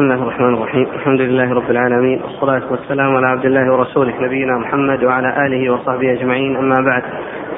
[0.00, 0.86] بسم الله الرحمن الرحيم.
[0.94, 2.22] الحمد لله رب العالمين.
[2.22, 6.56] والصلاة والسلام على عبد الله ورسوله نبينا محمد وعلى آله وصحبه أجمعين.
[6.56, 7.02] أما بعد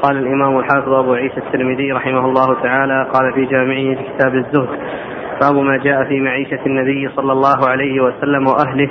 [0.03, 4.69] قال الإمام الحافظ أبو عيسى الترمذي رحمه الله تعالى قال في جامعه في كتاب الزهد
[5.43, 8.91] باب ما جاء في معيشة النبي صلى الله عليه وسلم وأهله.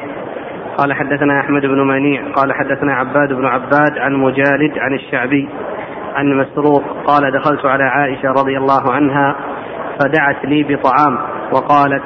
[0.78, 5.50] قال حدثنا أحمد بن منيع قال حدثنا عباد بن عباد عن مجالد عن الشعبي
[6.16, 9.36] عن مسروق قال دخلت على عائشة رضي الله عنها
[10.00, 11.18] فدعت لي بطعام
[11.52, 12.04] وقالت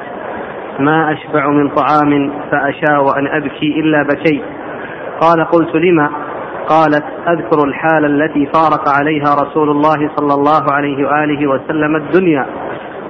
[0.78, 4.42] ما أشبع من طعام فأشاء أن أبكي إلا بكيت.
[5.20, 6.10] قال قلت لما؟
[6.68, 12.46] قالت أذكر الحال التي فارق عليها رسول الله صلى الله عليه وآله وسلم الدنيا.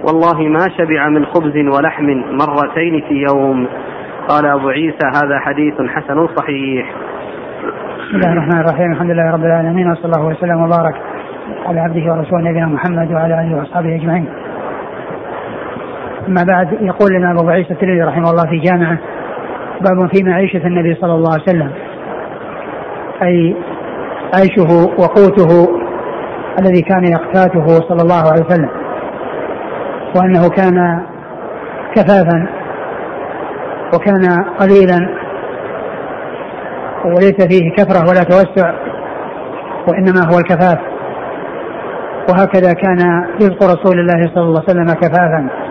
[0.09, 3.69] والله ما شبع من خبز ولحم مرتين في يوم.
[4.29, 6.93] قال أبو عيسى هذا حديث حسن صحيح.
[7.99, 8.93] بسم الله الرحمن الرحيم.
[8.93, 10.95] الحمد لله رب العالمين وصلى الله وسلم وبارك
[11.67, 14.27] على عبده ورسوله نبينا محمد وعلى آله وأصحابه أجمعين.
[16.29, 18.99] اما بعد يقول لنا أبو عيسى الترمذي رحمه الله في جامعة
[19.81, 21.71] باب في معيشة النبي صلى الله عليه وسلم.
[23.23, 23.57] أي
[24.35, 25.69] عيشه وقوته
[26.59, 28.71] الذي كان يقتاته صلى الله عليه وسلم.
[30.17, 31.01] وأنه كان
[31.95, 32.47] كفافا
[33.95, 35.09] وكان قليلا.
[37.05, 38.73] وليس فيه كثره ولا توسع
[39.89, 40.79] وإنما هو الكفاف.
[42.31, 45.66] وهكذا كان رزق رسول الله صلى الله عليه وسلم كفافا.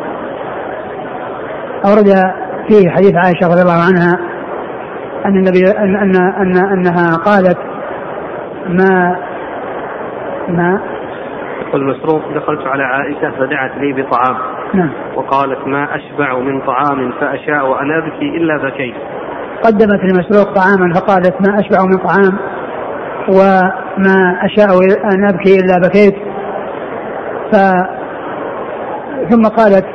[1.86, 2.08] أورد
[2.68, 4.20] فيه حديث عائشة رضي الله عنها
[5.26, 7.58] أن النبي أن أن, أن أنها قالت
[8.70, 9.16] ما
[10.48, 10.80] ما
[11.68, 14.38] يقول مسروق دخلت على عائشة فدعت لي بطعام.
[14.74, 14.90] نعم.
[15.16, 18.96] وقالت ما أشبع من طعام فأشاء أن أبكي إلا بكيت.
[19.64, 22.38] قدمت لمسروق طعاما فقالت ما أشبع من طعام
[23.30, 24.68] وما أشاء
[25.14, 26.16] أن أبكي إلا بكيت.
[27.52, 27.56] ف
[29.30, 29.86] ثم قالت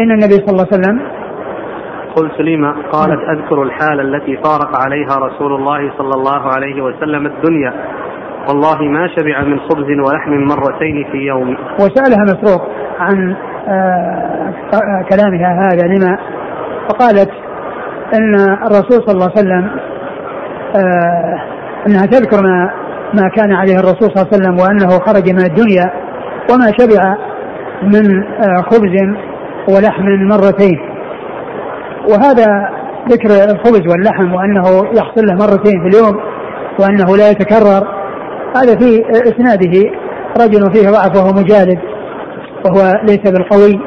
[0.00, 1.13] إن النبي صلى الله عليه وسلم
[2.16, 7.72] قلت لما قالت أذكر الحال التي فارق عليها رسول الله صلى الله عليه وسلم الدنيا.
[8.48, 11.56] والله ما شبع من خبز ولحم مرتين في يوم.
[11.80, 12.68] وسألها مسروق
[13.00, 13.36] عن
[13.68, 14.52] آه
[15.10, 16.18] كلامها هذا لما
[16.88, 17.30] فقالت
[18.14, 19.70] أن الرسول صلى الله عليه وسلم
[20.76, 21.40] آه
[21.86, 22.70] أنها تذكر ما
[23.14, 25.90] ما كان عليه الرسول صلى الله عليه وسلم وأنه خرج من الدنيا
[26.50, 27.16] وما شبع
[27.82, 29.16] من آه خبز
[29.68, 30.93] ولحم مرتين.
[32.08, 32.68] وهذا
[33.08, 34.62] ذكر الخبز واللحم وأنه
[34.98, 36.20] يحصل له مرتين في اليوم
[36.80, 37.88] وأنه لا يتكرر.
[38.56, 39.90] هذا في إسناده.
[40.40, 41.78] رجل فيه ضعف وهو مجالد
[42.64, 43.80] وهو ليس بالقوي.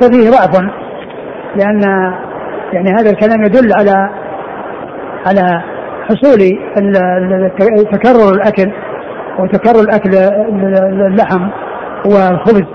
[0.00, 0.60] ففيه ضعف
[1.56, 1.80] لأن
[2.72, 4.10] يعني هذا الكلام يدل على
[5.26, 5.62] على
[6.04, 6.38] حصول
[7.92, 8.72] تكرر الأكل
[9.38, 10.10] وتكرر الأكل
[11.06, 11.48] اللحم
[12.06, 12.66] والخبز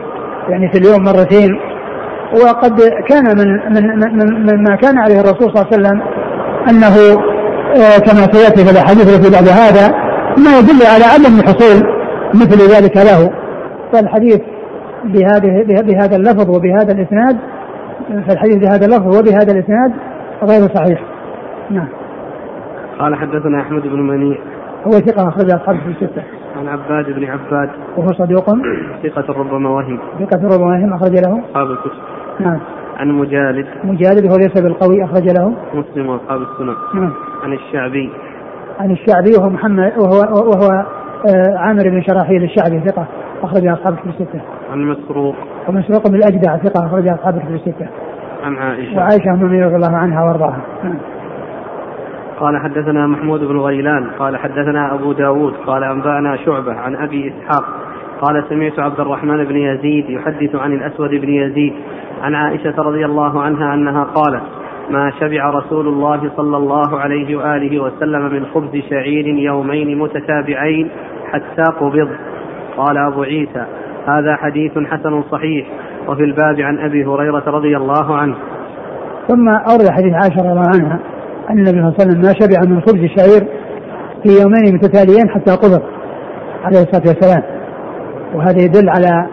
[0.50, 1.69] يعني في اليوم مرتين.
[2.34, 6.02] وقد كان من من من, من ما كان عليه الرسول صلى الله عليه وسلم
[6.70, 6.96] أنه
[7.76, 9.88] كما سيأتي في الأحاديث التي بعد هذا
[10.38, 12.00] ما يدل على عدم حصول
[12.36, 13.30] مثل ذلك له
[13.94, 14.40] فالحديث
[15.04, 17.38] بهذه بهذا اللفظ وبهذا الإسناد
[18.28, 19.94] فالحديث بهذا اللفظ وبهذا الإسناد
[20.44, 21.02] غير صحيح.
[21.70, 21.88] نعم.
[23.00, 24.38] قال حدثنا أحمد بن منيع
[24.88, 26.24] هو ثقة أخرج أصحابه في الستة.
[26.60, 28.46] عن عباد بن عباد وهو صدوق
[29.04, 31.42] ثقة ربما وهم ثقة ربما وهم أخرج له.
[31.50, 32.60] أصحاب الكتب نعم.
[32.98, 35.54] عن مجالد مجالد وهو ليس بالقوي أخرج له.
[35.74, 37.14] مسلم وأصحاب السنن نعم.
[37.44, 38.10] عن الشعبي
[38.80, 40.86] عن الشعبي وهو محمد وهو وهو
[41.30, 43.08] آه عامر بن شراحيل الشعبي ثقة
[43.44, 44.42] أخرج أصحابه في الستة.
[44.72, 45.36] عن مسروق
[45.68, 47.88] ومسروق بن الأجدع ثقة أخرج أصحابه في الستة.
[48.44, 50.62] عن عائشة وعائشة أم رضي الله عنها وأرضاها.
[50.84, 50.98] نعم.
[52.40, 57.66] قال حدثنا محمود بن غيلان قال حدثنا أبو داود قال أنبأنا شعبة عن أبي إسحاق
[58.22, 61.74] قال سمعت عبد الرحمن بن يزيد يحدث عن الأسود بن يزيد
[62.22, 64.44] عن عائشة رضي الله عنها أنها قالت
[64.90, 70.90] ما شبع رسول الله صلى الله عليه وآله وسلم من خبز شعير يومين متتابعين
[71.32, 72.10] حتى قبض.
[72.78, 73.66] قال أبو عيسى
[74.08, 75.68] هذا حديث حسن صحيح
[76.08, 78.36] وفي الباب عن أبي هريرة رضي الله عنه.
[79.28, 81.00] ثم أورد حديث عائشة رضي الله عنها
[81.50, 83.48] أن النبي صلى الله عليه وسلم ما شبع من خبز الشعير
[84.24, 85.82] في يومين متتاليين حتى قبض
[86.64, 87.59] عليه الصلاة والسلام.
[88.36, 89.28] وهذا يدل على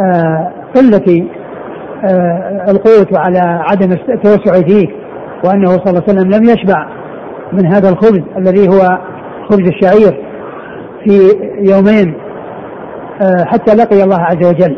[0.00, 1.28] آه قلة
[2.04, 3.38] آه القوت وعلى
[3.70, 4.86] عدم التوسع فيه
[5.44, 6.86] وأنه صلى الله عليه وسلم لم يشبع
[7.52, 8.98] من هذا الخبز الذي هو
[9.50, 10.24] خبز الشعير
[11.04, 11.18] في
[11.70, 12.14] يومين
[13.22, 14.76] آه حتى لقي الله عز وجل.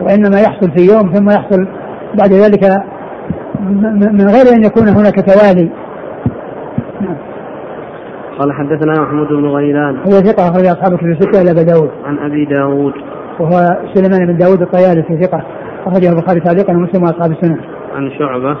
[0.00, 1.68] وإنما يحصل في يوم ثم يحصل
[2.14, 2.82] بعد ذلك
[4.12, 5.70] من غير أن يكون هناك توالي.
[8.38, 9.96] قال حدثنا محمود بن غيلان.
[9.96, 11.90] هو ثقة أخرج أصحاب في الستة إلى أبي داود.
[12.04, 12.92] عن أبي داود.
[13.40, 15.42] وهو سليمان بن داود الطيالسي ثقة.
[15.86, 17.58] أخرجه البخاري تعليقا ومسلم وأصحاب السنة.
[17.94, 18.56] عن شعبة.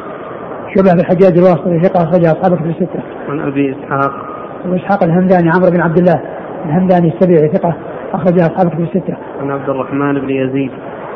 [0.74, 3.00] شعبة بن الحجاج الواسطي ثقة أخرج أصحاب كتب الستة.
[3.28, 4.12] عن أبي إسحاق.
[4.64, 6.22] أبو إسحاق الهمداني عمرو بن عبد الله
[6.64, 7.74] الهمداني السبيعي ثقة.
[8.12, 9.16] أخرج أصحاب كتب الستة.
[9.40, 10.70] عن عبد الرحمن بن يزيد.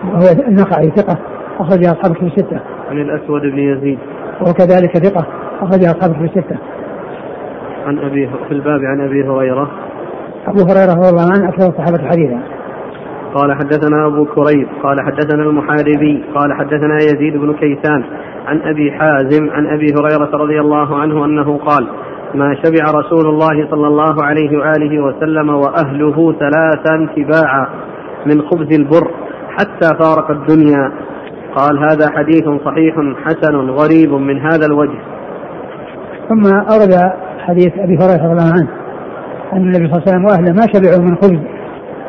[0.04, 1.18] وهو النخعي ثقة.
[1.60, 2.60] أخرج أصحاب كتب الستة.
[2.90, 3.98] عن الأسود بن يزيد.
[4.40, 5.26] وكذلك ثقة.
[5.60, 6.56] أخرج أصحاب كتب الستة.
[7.86, 9.70] عن أبي في الباب عن أبي هريرة.
[10.46, 12.40] أبو هريرة رضي الله عنه أكثر الصحابة حديثا.
[13.34, 18.04] قال حدثنا أبو كريب قال حدثنا المحاربي قال حدثنا يزيد بن كيسان
[18.46, 21.88] عن أبي حازم عن أبي هريرة رضي الله عنه أنه قال
[22.34, 27.66] ما شبع رسول الله صلى الله عليه وآله وسلم وأهله ثلاثا تباعا
[28.26, 29.10] من خبز البر
[29.58, 30.92] حتى فارق الدنيا.
[31.56, 32.94] قال هذا حديث صحيح
[33.24, 34.98] حسن غريب من هذا الوجه.
[36.28, 38.68] ثم أورد حديث أبي هريرة رضي الله عنه
[39.52, 41.38] أن النبي صلى الله عليه وسلم وأهله ما شبعوا من خبز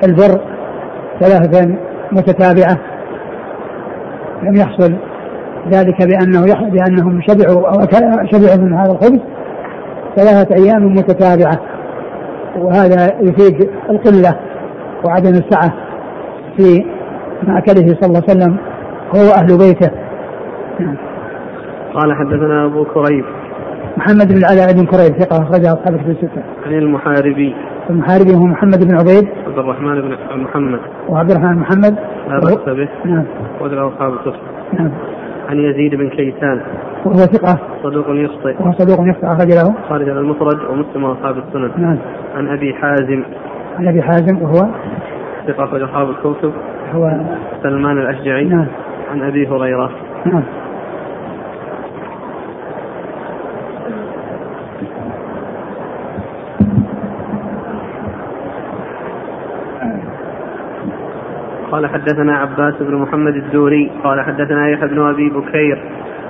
[0.04, 0.42] البر
[1.20, 1.76] ثلاثة
[2.12, 2.78] متتابعة
[4.44, 4.96] لم يحصل
[5.72, 6.64] ذلك بأنه يح...
[6.64, 7.82] بأنهم شبعوا أو
[8.32, 9.20] شبعوا من هذا الخبز
[10.16, 11.60] ثلاثة أيام متتابعة
[12.58, 14.40] وهذا يفيد القلة
[15.06, 15.74] وعدم السعة
[16.58, 16.86] في
[17.44, 18.58] مأكله صلى الله عليه وسلم
[19.16, 19.92] هو أهل بيته.
[21.94, 23.26] قال حدثنا أبو كريب
[23.98, 26.44] محمد بن العلاء بن كريب ثقة أخرجه أصحاب الكتب الستة.
[26.66, 27.56] عن المحاربي.
[27.90, 29.28] المحاربي هو محمد بن عبيد.
[29.48, 30.80] عبد الرحمن بن محمد.
[31.10, 31.96] وعبد الرحمن محمد.
[32.30, 32.90] لا بأس به.
[33.06, 33.24] نعم.
[33.62, 34.40] وله أصحاب الكتب
[34.74, 34.92] نعم.
[35.50, 36.62] عن يزيد بن كيسان.
[37.06, 37.60] وهو ثقة.
[37.84, 38.56] صدوق يخطئ.
[38.60, 39.76] وهو صدوق يخطئ أخرج له.
[39.90, 41.72] خارج المفرد ومسلم وأصحاب السنن.
[41.78, 41.98] نعم.
[42.36, 43.24] عن أبي حازم.
[43.80, 44.68] عن أبي حازم وهو
[45.48, 46.54] ثقة أخرج أصحاب الكتب.
[46.94, 47.22] هو
[47.64, 48.46] سلمان الأشجعي.
[48.46, 48.68] نعم.
[49.12, 49.92] عن أبي هريرة.
[50.26, 50.44] نعم.
[61.74, 65.84] قال حدثنا عباس بن محمد الدوري قال حدثنا يحيى بن أبي بكير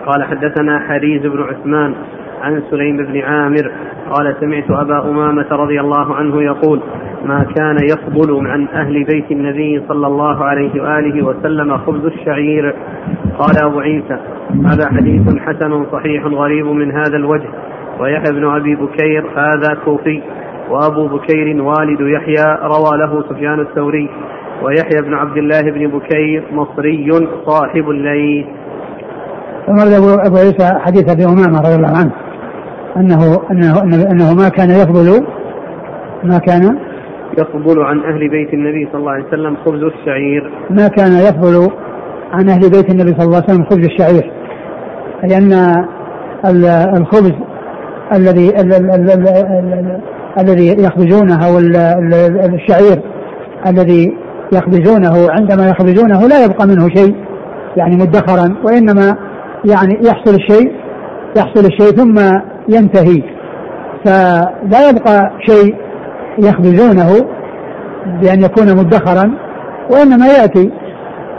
[0.06, 1.96] قال حدثنا حريز بن عثمان
[2.42, 3.72] عن سليم بن عامر
[4.12, 6.82] قال سمعت أبا أمامة رضي الله عنه يقول
[7.26, 12.76] ما كان يفضل عن أهل بيت النبي صلى الله عليه وآله وسلم خبز الشعير؟
[13.40, 14.18] قال أبو عيسى
[14.66, 17.50] هذا حديث حسن صحيح غريب من هذا الوجه.
[18.00, 20.22] ويحيى بن أبي بكير هذا كوفي.
[20.70, 22.58] وأبو بكير والد يحيى.
[22.62, 24.10] روى له سفيان الثوري
[24.64, 27.12] ويحيى بن عبد الله بن بكير مصري
[27.46, 28.46] صاحب الليل.
[29.68, 32.12] ثم أبو, أبو عيسى حديث أبي أمامة رضي الله عنه.
[32.98, 35.26] أنه أنه أنه ما كان يفضل
[36.24, 36.78] ما كان
[37.38, 40.52] يفضل عن أهل بيت النبي صلى الله عليه وسلم خبز الشعير.
[40.70, 41.70] ما كان يفضل
[42.32, 44.32] عن أهل بيت النبي صلى الله عليه وسلم خبز الشعير.
[45.24, 45.54] لأن
[46.98, 47.34] الخبز
[48.14, 48.62] الذي
[50.40, 51.60] الذي يخبزونه أو
[52.54, 53.02] الشعير
[53.68, 54.18] الذي
[54.54, 57.16] يخبزونه عندما يخبزونه لا يبقى منه شيء
[57.78, 59.18] يعني مدخرا وإنما
[59.66, 60.72] يعني يحصل الشيء
[61.38, 62.20] يحصل الشيء ثم
[62.70, 63.24] ينتهي.
[64.06, 65.76] فلا يبقى شيء
[66.40, 67.10] يخبزونه
[68.22, 69.32] بأن يكون مدخرا
[69.92, 70.72] وإنما يأتي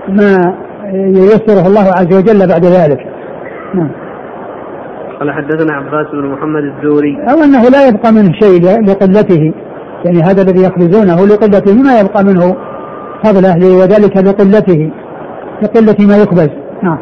[0.09, 0.55] ما
[0.93, 2.99] ييسره الله عز وجل بعد ذلك.
[3.75, 3.91] نعم.
[5.21, 7.17] قال حدثنا عباس بن محمد الزوري.
[7.31, 9.53] أو أنه لا يبقى منه شيء لقلته
[10.05, 12.57] يعني هذا الذي يخبزونه لقلته ما يبقى منه
[13.25, 14.91] فضل أهله وذلك لقلته
[15.63, 16.51] لقلة ما يخبز
[16.83, 16.99] نعم.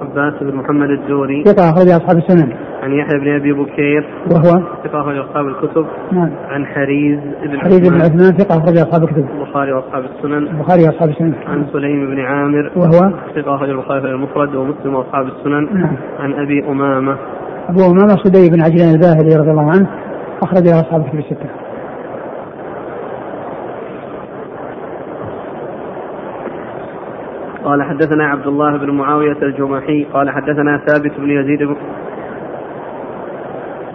[0.00, 2.52] عباس بن محمد الزوري ثقة أخرج أصحاب السنن.
[2.82, 4.08] عن يحيى بن أبي بكير.
[4.30, 5.86] وهو؟ ثقة أخرج أصحاب الكتب.
[6.12, 6.30] نعم.
[6.48, 8.32] عن حريز بن حريز بن عثمان.
[8.32, 9.26] ثقة أخرج أصحاب الكتب.
[9.30, 10.48] البخاري وأصحاب السنن.
[10.48, 11.34] البخاري وأصحاب السنن.
[11.46, 12.70] عن سليم بن عامر.
[12.76, 15.80] وهو؟ ثقة أخرج البخاري في المفرد ومسلم وأصحاب السنن.
[15.80, 15.96] نعم.
[16.18, 17.16] عن أبي أمامة.
[17.68, 19.86] أبو أمامة صدي بن عجلان الباهلي رضي الله عنه
[20.42, 21.48] أخرج أصحاب الكتب الستة.
[27.72, 31.76] قال حدثنا عبد الله بن معاوية الجمحي قال حدثنا ثابت بن يزيد بن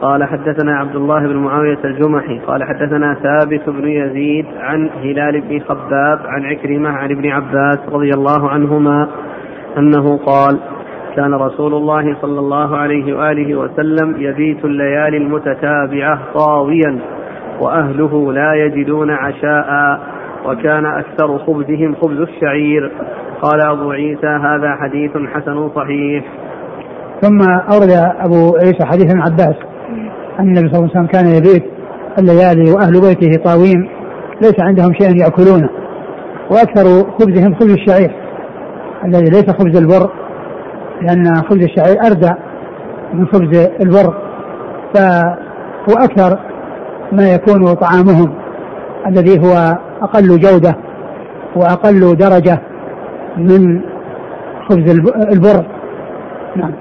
[0.01, 5.59] قال حدثنا عبد الله بن معاوية الجمحي قال حدثنا ثابت بن يزيد عن هلال بن
[5.59, 9.07] خباب عن عكرمة عن ابن عباس رضي الله عنهما
[9.77, 10.59] أنه قال
[11.15, 16.99] كان رسول الله صلى الله عليه وآله وسلم يبيت الليالي المتتابعة طاويا
[17.61, 19.99] وأهله لا يجدون عشاء
[20.45, 22.91] وكان أكثر خبزهم خبز الشعير
[23.41, 26.25] قال أبو عيسى هذا حديث حسن صحيح.
[27.21, 27.41] ثم
[27.73, 29.55] أورد أبو عيسى حديث ابن عباس
[30.39, 31.63] أن النبي صلى الله عليه وسلم كان يبيت
[32.19, 33.89] الليالي وأهل بيته طاوين
[34.41, 35.69] ليس عندهم شيء يأكلونه
[36.51, 38.11] وأكثر خبزهم خبز الشعير
[39.05, 40.09] الذي ليس خبز البر
[41.01, 42.31] لأن خبز الشعير أردى
[43.13, 44.13] من خبز البر
[44.93, 46.39] فهو أكثر
[47.11, 48.33] ما يكون طعامهم
[49.07, 50.75] الذي هو أقل جودة
[51.55, 52.61] وأقل درجة
[53.37, 53.81] من
[54.69, 54.89] خبز
[55.33, 55.65] البر
[56.55, 56.71] نعم.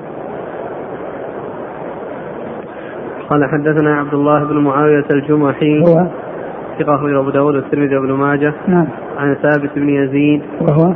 [3.30, 6.06] قال حدثنا عبد الله بن معاوية الجمحي هو؟
[6.78, 8.54] ثقة أبو داود والترمذي وابن ماجه.
[8.68, 8.86] نعم.
[9.18, 10.94] عن ثابت بن يزيد وهو؟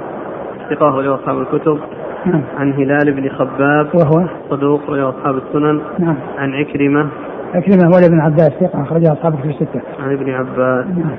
[0.70, 1.78] ثقة أخرجه أصحاب الكتب.
[2.26, 2.42] نعم.
[2.58, 5.80] عن هلال بن خباب وهو؟ صدوق أخرجه أصحاب السنن.
[5.98, 6.16] نعم.
[6.38, 7.08] عن عكرمة.
[7.54, 9.80] عكرمة مولى بن عباس ثقة أخرجها أصحاب في الستة.
[10.00, 10.86] عن ابن عباس.
[10.86, 11.16] نعم.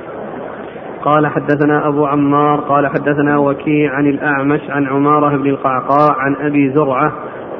[1.06, 6.74] قال حدثنا أبو عمار قال حدثنا وكيع عن الأعمش عن عمارة بن القعقاع عن أبي
[6.74, 7.12] زرعة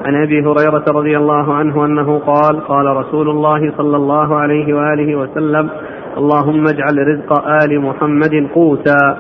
[0.06, 5.16] عن أبي هريرة رضي الله عنه أنه قال قال رسول الله صلى الله عليه وآله
[5.16, 5.70] وسلم
[6.18, 9.18] اللهم اجعل رزق آل محمد قوتا.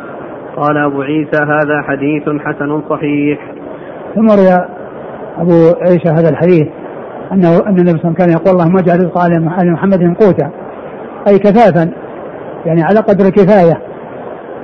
[0.57, 3.39] قال أبو عيسى هذا حديث حسن صحيح.
[4.15, 4.65] ثم روى
[5.37, 6.67] أبو عيسى هذا الحديث
[7.31, 9.17] أنه أن النبي صلى الله عليه وسلم كان يقول اللهم اجعل رزق
[9.61, 10.51] آل محمد قوتا.
[11.27, 11.91] أي كفافا
[12.65, 13.90] يعني على قدر الكفاية.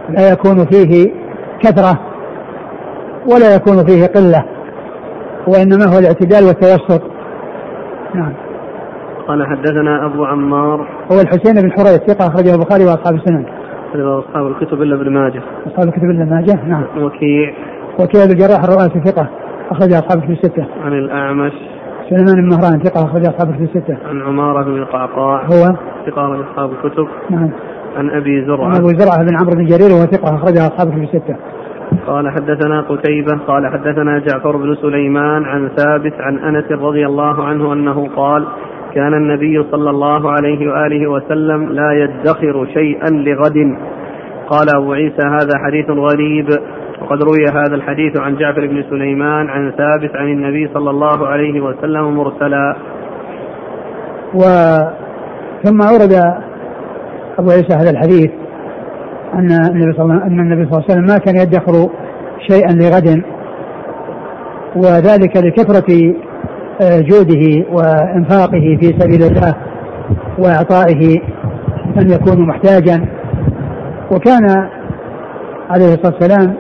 [0.10, 1.12] لا يكون فيه
[1.60, 2.00] كثرة
[3.34, 4.44] ولا يكون فيه قلة
[5.48, 7.02] وإنما هو الاعتدال والتوسط.
[8.16, 8.34] نعم.
[9.28, 10.88] قال حدثنا أبو عمار.
[11.12, 13.46] هو الحسين بن حريث ثقة أخرجه البخاري وأصحاب السنن.
[13.96, 15.42] أصحاب الكتب إلا ابن ماجه.
[15.68, 16.84] أصحاب الكتب إلا ماجه؟ نعم.
[16.98, 17.54] وكيع.
[18.00, 19.30] وكيع بن الجراح الرؤاسي ثقة
[19.72, 20.66] أخرج أصحاب الكتب الستة.
[20.84, 21.54] عن الأعمش.
[22.10, 23.98] سليمان بن مهران ثقة أخرج أصحاب الكتب الستة.
[24.10, 25.46] عن عمارة بن القعقاع.
[25.46, 27.08] هو؟ ثقة أصحاب الكتب.
[27.30, 27.50] نعم.
[27.96, 28.66] عن أبي زرعة.
[28.66, 31.36] عن أبو زرعة بن عمرو بن جرير وهو ثقة أخرجها أصحاب الكتب الستة.
[32.08, 37.74] قال حدثنا قتيبة قال حدثنا جعفر بن سليمان عن ثابت عن أنس رضي الله عنه
[37.74, 38.48] أنه قال
[38.94, 43.78] كان النبي صلى الله عليه وآله وسلم لا يدخر شيئا لغد.
[44.50, 46.48] قال أبو عيسى هذا حديث غريب.
[47.02, 51.62] وقد روي هذا الحديث عن جعفر بن سليمان عن ثابت عن النبي صلى الله عليه
[51.62, 52.76] وسلم مرسلا.
[54.36, 54.42] و
[55.64, 56.14] ثم أورد
[57.40, 58.32] أبو عيسى هذا الحديث
[59.34, 61.90] أن النبي صلى الله عليه وسلم ما كان يدخر
[62.50, 63.24] شيئا لغد
[64.76, 66.14] وذلك لكثرة
[66.82, 69.56] آه، جوده وإنفاقه في سبيل الله
[70.38, 71.22] وإعطائه
[71.96, 73.06] من يكون محتاجا.
[74.12, 74.70] وكان
[75.70, 76.56] عليه الصلاة والسلام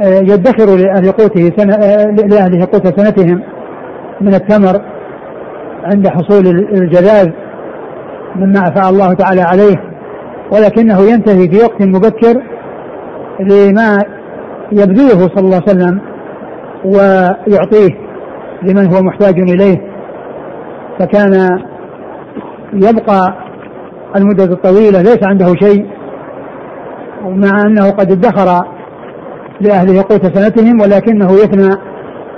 [0.00, 3.42] آه، يدخر لأهل قوته سنة آه، لأهل قوت سنتهم
[4.20, 4.80] من التمر
[5.84, 7.30] عند حصول الجذاذ
[8.36, 9.76] مما أفاء الله تعالى عليه
[10.52, 12.42] ولكنه ينتهي في وقت مبكر
[13.40, 13.98] لما
[14.72, 16.00] يبذله صلى الله عليه وسلم
[16.84, 17.88] ويعطيه
[18.62, 19.80] لمن هو محتاج إليه.
[20.98, 21.48] فكان
[22.72, 23.34] يبقى
[24.16, 25.86] المدة الطويلة ليس عنده شيء
[27.24, 28.64] مع أنه قد ادخر
[29.60, 31.74] لأهله قوت سنتهم ولكنه يفنى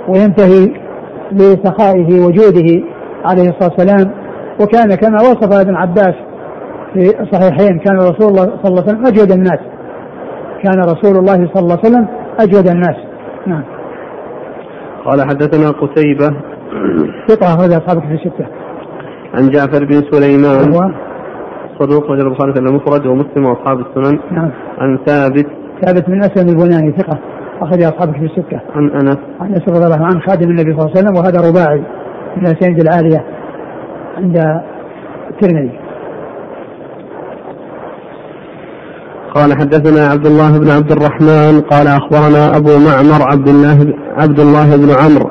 [0.07, 0.73] وينتهي
[1.31, 2.83] لسخائه وجوده
[3.25, 4.26] عليه الصلاة والسلام.
[4.61, 6.15] وكان كما وصف ابن عباس
[6.93, 9.59] في الصحيحين كان رسول الله صلى الله عليه وسلم أجود الناس.
[10.63, 12.07] كان رسول الله صلى الله عليه وسلم
[12.39, 12.95] أجود الناس.
[13.47, 13.63] نعم.
[15.05, 16.37] قال حدثنا قتيبة.
[17.27, 18.45] ثقة أخرج أصحابك في الستة.
[19.33, 20.73] عن جعفر بن سليمان.
[20.73, 20.91] هو؟
[21.79, 24.19] صدوق رجل البخاري في المفرد ومسلم وأصحاب السنن.
[24.31, 24.51] نعم.
[24.77, 25.47] عن ثابت.
[25.85, 27.19] ثابت بن أسلم البناني ثقة
[27.61, 28.59] أخرج أصحابك في الستة.
[28.75, 29.17] عن أنس.
[29.41, 31.83] عن انس رضي الله عنه خادم النبي صلى الله عليه وسلم وهذا رباعي
[32.37, 33.36] من الأسانيد العالية.
[34.17, 34.37] عند
[35.29, 35.79] الترمذي.
[39.35, 44.75] قال حدثنا عبد الله بن عبد الرحمن قال أخبرنا أبو معمر عبد الله عبد الله
[44.75, 45.29] بن عمرو.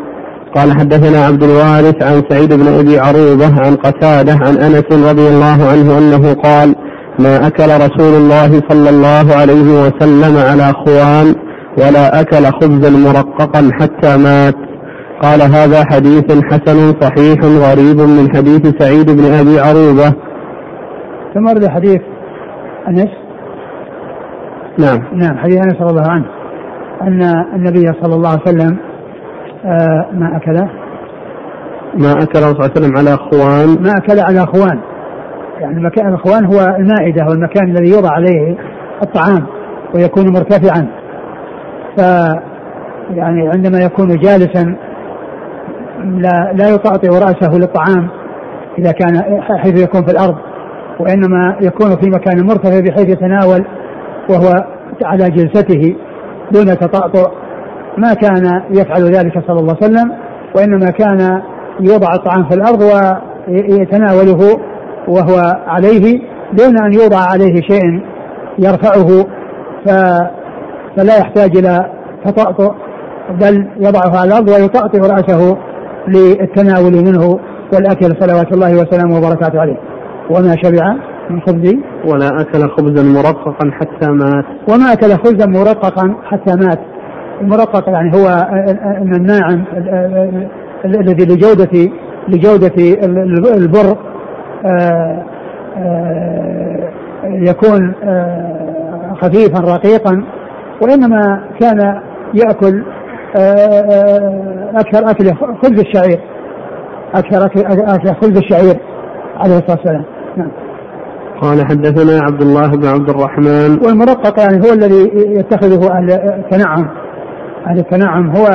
[0.57, 5.59] قال حدثنا عبد الوارث عن سعيد بن أبي عروبة عن قتادة عن أنس رضي الله
[5.73, 6.75] عنه أنه قال
[7.19, 11.35] ما أكل رسول الله صلى الله عليه وسلم على خوان
[11.79, 14.66] ولا أكل خبزا مرققا حتى مات.
[15.23, 20.15] قال هذا حديث حسن صحيح غريب من حديث سعيد بن أبي عروبة.
[21.35, 22.01] ثم ورد حديث
[22.89, 23.11] أنس.
[24.79, 24.99] نعم.
[25.13, 26.27] نعم حديث أنس رضي الله عنه.
[27.03, 27.23] أن
[27.55, 28.77] النبي صلى الله عليه وسلم
[29.65, 30.61] آه ما أكل.
[31.95, 34.81] ما أكل صلى الله عليه وسلم على خوان ما أكل على أخوان.
[35.61, 38.57] يعني مكان الأخوان هو المائدة والمكان الذي يوضع عليه
[39.03, 39.47] الطعام
[39.95, 40.89] ويكون مرتفعا.
[41.97, 42.01] ف
[43.15, 44.77] يعني عندما يكون جالسا
[46.07, 48.09] لا لا يطأطئ رأسه للطعام
[48.79, 50.37] إذا كان حيث يكون في الأرض
[51.01, 53.65] وإنما يكون في مكان مرتفع بحيث يتناول
[54.31, 54.65] وهو
[55.05, 55.97] على جلسته
[56.53, 57.31] دون تطأطؤ
[57.99, 60.13] ما كان يفعل ذلك صلى الله عليه وسلم
[60.57, 61.43] وإنما كان
[61.81, 62.83] يوضع الطعام في الأرض
[63.49, 64.61] ويتناوله
[65.09, 66.21] وهو عليه
[66.53, 68.03] دون أن يوضع عليه شيء
[68.59, 69.27] يرفعه
[70.97, 71.91] فلا يحتاج إلى
[72.25, 72.75] تطأطؤ
[73.41, 75.57] بل يضعه على الأرض ويطأطئ رأسه
[76.09, 77.39] للتناول منه
[77.73, 79.77] والأكل صلوات الله وسلامه وبركاته عليه.
[80.31, 80.97] وما شبع
[81.31, 84.45] من خبز؟ ولا أكل خبزا مرققا حتى مات.
[84.69, 86.81] وما أكل خبزا مرققا حتى مات.
[87.41, 88.49] المرقق يعني هو
[89.17, 89.65] الناعم
[90.85, 91.91] الذي لجودة
[92.29, 92.75] لجودة
[93.57, 93.97] البر
[94.67, 95.23] آه،
[95.79, 96.91] آه،
[97.25, 97.93] يكون
[99.21, 100.25] خفيفا رقيقا
[100.83, 102.01] وإنما كان
[102.35, 102.85] يأكل
[104.75, 106.21] أكثر أكل خبز الشعير.
[107.15, 108.81] أكثر أكل خبز الشعير
[109.37, 110.05] عليه الصلاة والسلام.
[110.37, 110.51] نعم.
[111.41, 113.87] قال حدثنا عبد الله بن عبد الرحمن.
[113.87, 116.89] والمرقق يعني هو الذي يتخذه أهل التنعم.
[117.67, 118.47] أهل التنعم هو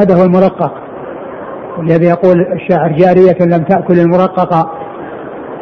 [0.00, 0.72] هذا هو المرقق.
[1.78, 4.70] الذي يقول الشاعر جارية لم تأكل المرقق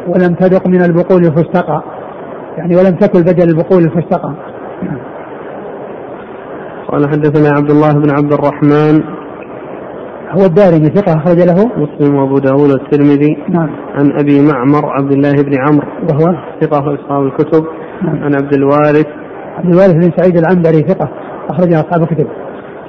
[0.07, 1.83] ولم تذق من البقول الفستقى
[2.57, 4.33] يعني ولم تأكل بدل البقول الفستقى
[6.93, 9.03] قال حدثنا عبد الله بن عبد الرحمن.
[10.29, 11.71] هو الدارمي ثقة أخرج له.
[11.77, 13.37] مسلم وأبو داود والترمذي.
[13.49, 13.69] نعم.
[13.93, 15.87] عن أبي معمر عبد الله بن عمرو.
[16.09, 17.63] وهو؟ ثقة أصحاب الكتب.
[18.03, 18.23] نعم.
[18.23, 19.05] عن عبد الوارث.
[19.57, 21.09] عبد الوارث بن سعيد العنبري ثقة
[21.49, 22.27] أخرج أصحاب الكتب.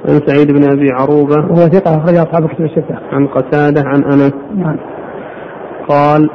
[0.09, 1.35] عن سعيد بن أبي عروبة.
[1.35, 2.95] وهو ثقة أخرج أصحاب الكتب الستة.
[3.11, 4.33] عن قتادة عن أنس.
[4.55, 4.77] نعم.
[5.89, 6.29] قال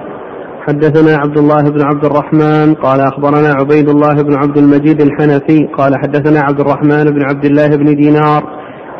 [0.67, 5.95] حدثنا عبد الله بن عبد الرحمن قال أخبرنا عبيد الله بن عبد المجيد الحنفي قال
[6.03, 8.43] حدثنا عبد الرحمن بن عبد الله بن دينار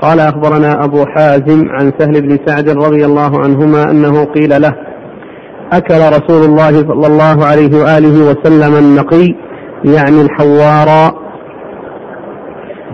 [0.03, 4.73] قال أخبرنا أبو حازم عن سهل بن سعد رضي الله عنهما أنه قيل له
[5.73, 9.35] أكل رسول الله صلى الله عليه وآله وسلم النقي
[9.85, 11.15] يعني الحوار.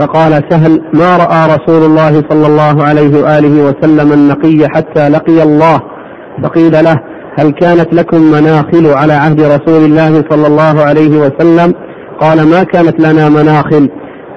[0.00, 5.80] فقال سهل ما رأى رسول الله صلى الله عليه وآله وسلم النقي حتى لقي الله؟
[6.42, 6.96] فقيل له
[7.38, 11.74] هل كانت لكم مناخل على عهد رسول الله صلى الله عليه وسلم؟
[12.20, 13.90] قال ما كانت لنا مناخل.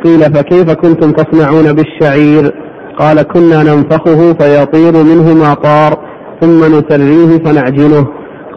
[0.04, 2.54] قيل فكيف كنتم تصنعون بالشعير؟
[3.00, 5.94] قال كنا ننفخه فيطير منه ما طار
[6.42, 8.08] ثم نسريه فنعجنه.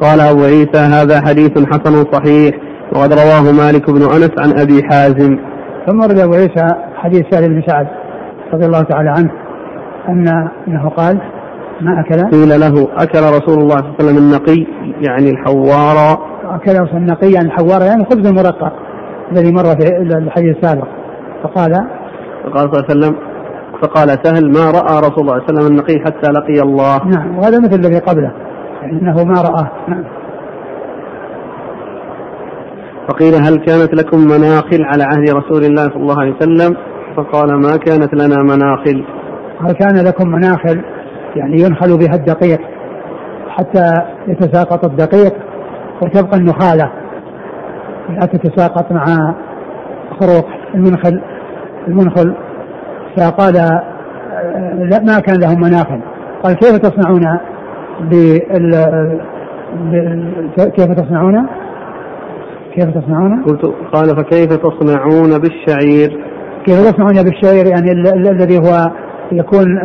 [0.03, 2.55] قال أبو عيسى هذا حديث حسن صحيح
[2.93, 5.39] وقد رواه مالك بن أنس عن أبي حازم.
[5.87, 7.87] ثم ورد أبو عيسى حديث سهل بن سعد
[8.55, 9.31] رضي الله تعالى عنه
[10.09, 11.19] أن أنه قال
[11.85, 14.67] ما أكل؟ قيل له أكل رسول الله صلى الله عليه وسلم النقي
[15.09, 18.73] يعني الحوار أكل النقي يعني الحوار يعني خبز المرقق
[19.33, 20.89] الذي مر في الحديث السابق.
[21.43, 21.73] فقال؟
[22.45, 23.17] فقال صلى الله عليه وسلم
[23.83, 27.05] فقال سهل ما رأى رسول الله صلى الله عليه وسلم النقي حتى لقي الله.
[27.07, 28.33] نعم وهذا مثل الذي قبله
[28.83, 30.05] يعني إنه ما رآه نعم.
[33.09, 36.77] فقيل هل كانت لكم مناخل على عهد رسول الله صلى الله عليه وسلم؟
[37.17, 39.05] فقال ما كانت لنا مناخل.
[39.61, 40.83] هل كان لكم مناخل؟
[41.37, 42.61] يعني ينخل بها الدقيق
[43.49, 43.93] حتى
[44.29, 45.35] يتساقط الدقيق
[46.03, 46.91] وتبقى النخالة
[48.09, 49.35] لا تتساقط مع
[50.21, 51.23] خروق المنخل
[51.89, 52.35] المنخل
[53.17, 53.55] فقال
[54.79, 56.01] لا ما كان لهم مناخل
[56.43, 57.39] قال كيف تصنعون
[58.01, 59.21] بال
[60.57, 61.47] كيف تصنعون؟
[62.75, 66.25] كيف تصنعون؟ قلت قال فكيف تصنعون بالشعير؟
[66.67, 68.91] كيف تصنعون بالشعير يعني الذي هو
[69.33, 69.79] يكون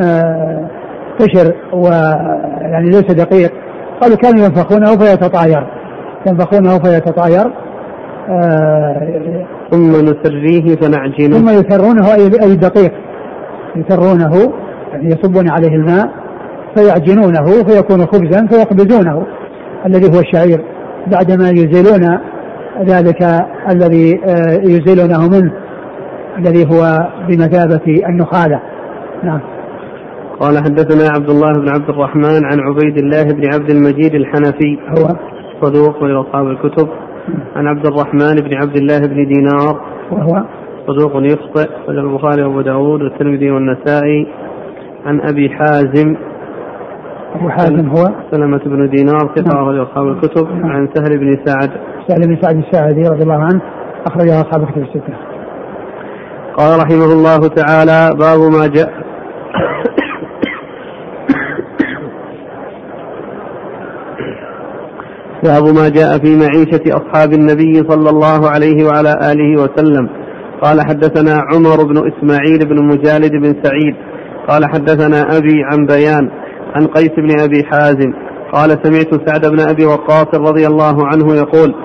[1.19, 3.51] قشر ويعني ليس دقيق.
[4.01, 5.67] قالوا كانوا ينفخونه فيتطاير.
[6.27, 7.51] ينفخونه فيتطاير.
[9.71, 11.37] ثم نسريه فنعجنه.
[11.37, 12.91] ثم يسرونه أي دقيق.
[13.75, 14.53] يسرونه
[14.91, 16.09] يعني يصبون عليه الماء
[16.75, 19.25] فيعجنونه فيكون خبزا فيخبزونه
[19.85, 20.61] الذي هو الشعير.
[21.07, 22.19] بعدما يزيلون
[22.85, 23.23] ذلك
[23.69, 25.51] الذي آه، يزيلونه منه
[26.37, 28.61] الذي هو بمثابة النخالة.
[29.23, 29.56] نعم.
[30.39, 34.77] قال حدثنا عبد الله بن عبد الرحمن عن عبيد الله بن عبد المجيد الحنفي.
[34.97, 35.07] هو؟
[35.61, 36.87] صدوق من أصحاب الكتب.
[37.55, 39.81] عن عبد الرحمن بن عبد الله بن دينار.
[40.11, 40.43] وهو؟
[40.87, 41.69] صدوق يخطئ.
[41.87, 44.27] وله البخاري وأبو داود والترمذي والنسائي.
[45.05, 46.15] عن أبي حازم.
[47.35, 49.81] أبو حازم هو؟ سلمة بن دينار ثقة نعم.
[49.81, 50.51] أصحاب الكتب.
[50.51, 50.65] نعم.
[50.65, 51.71] عن سهل بن سعد.
[52.07, 53.61] سهل بن سعد الساعدي رضي الله عنه
[54.07, 55.13] أخرجه أصحاب الكتب الستة.
[56.57, 59.07] قال رحمه الله تعالى باب ما جاء
[65.43, 70.09] باب ما جاء في معيشة أصحاب النبي صلى الله عليه وعلى آله وسلم.
[70.61, 73.95] قال حدثنا عمر بن إسماعيل بن مجالد بن سعيد.
[74.49, 76.29] قال حدثنا أبي عن بيان
[76.75, 78.13] عن قيس بن أبي حازم.
[78.53, 81.75] قال سمعت سعد بن أبي وقاص رضي الله عنه يقول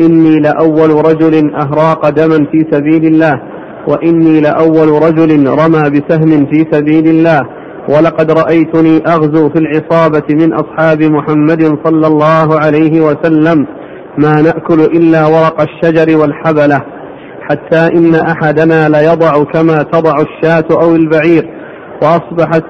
[0.00, 3.42] إني لأول رجل أهراق دما في سبيل الله
[3.88, 7.59] وإني لأول رجل رمى بسهم في سبيل الله.
[7.90, 13.66] ولقد رأيتني أغزو في العصابة من أصحاب محمد صلى الله عليه وسلم
[14.18, 16.80] ما نأكل إلا ورق الشجر والحبلة
[17.50, 21.50] حتى إن أحدنا ليضع كما تضع الشاة أو البعير
[22.02, 22.64] وأصبحت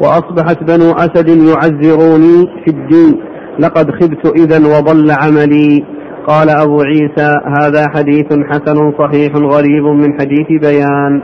[0.00, 3.20] وأصبحت بنو أسد يعزروني في الدين
[3.58, 5.84] لقد خبت إذا وضل عملي.
[6.26, 11.22] قال أبو عيسى هذا حديث حسن صحيح غريب من حديث بيان.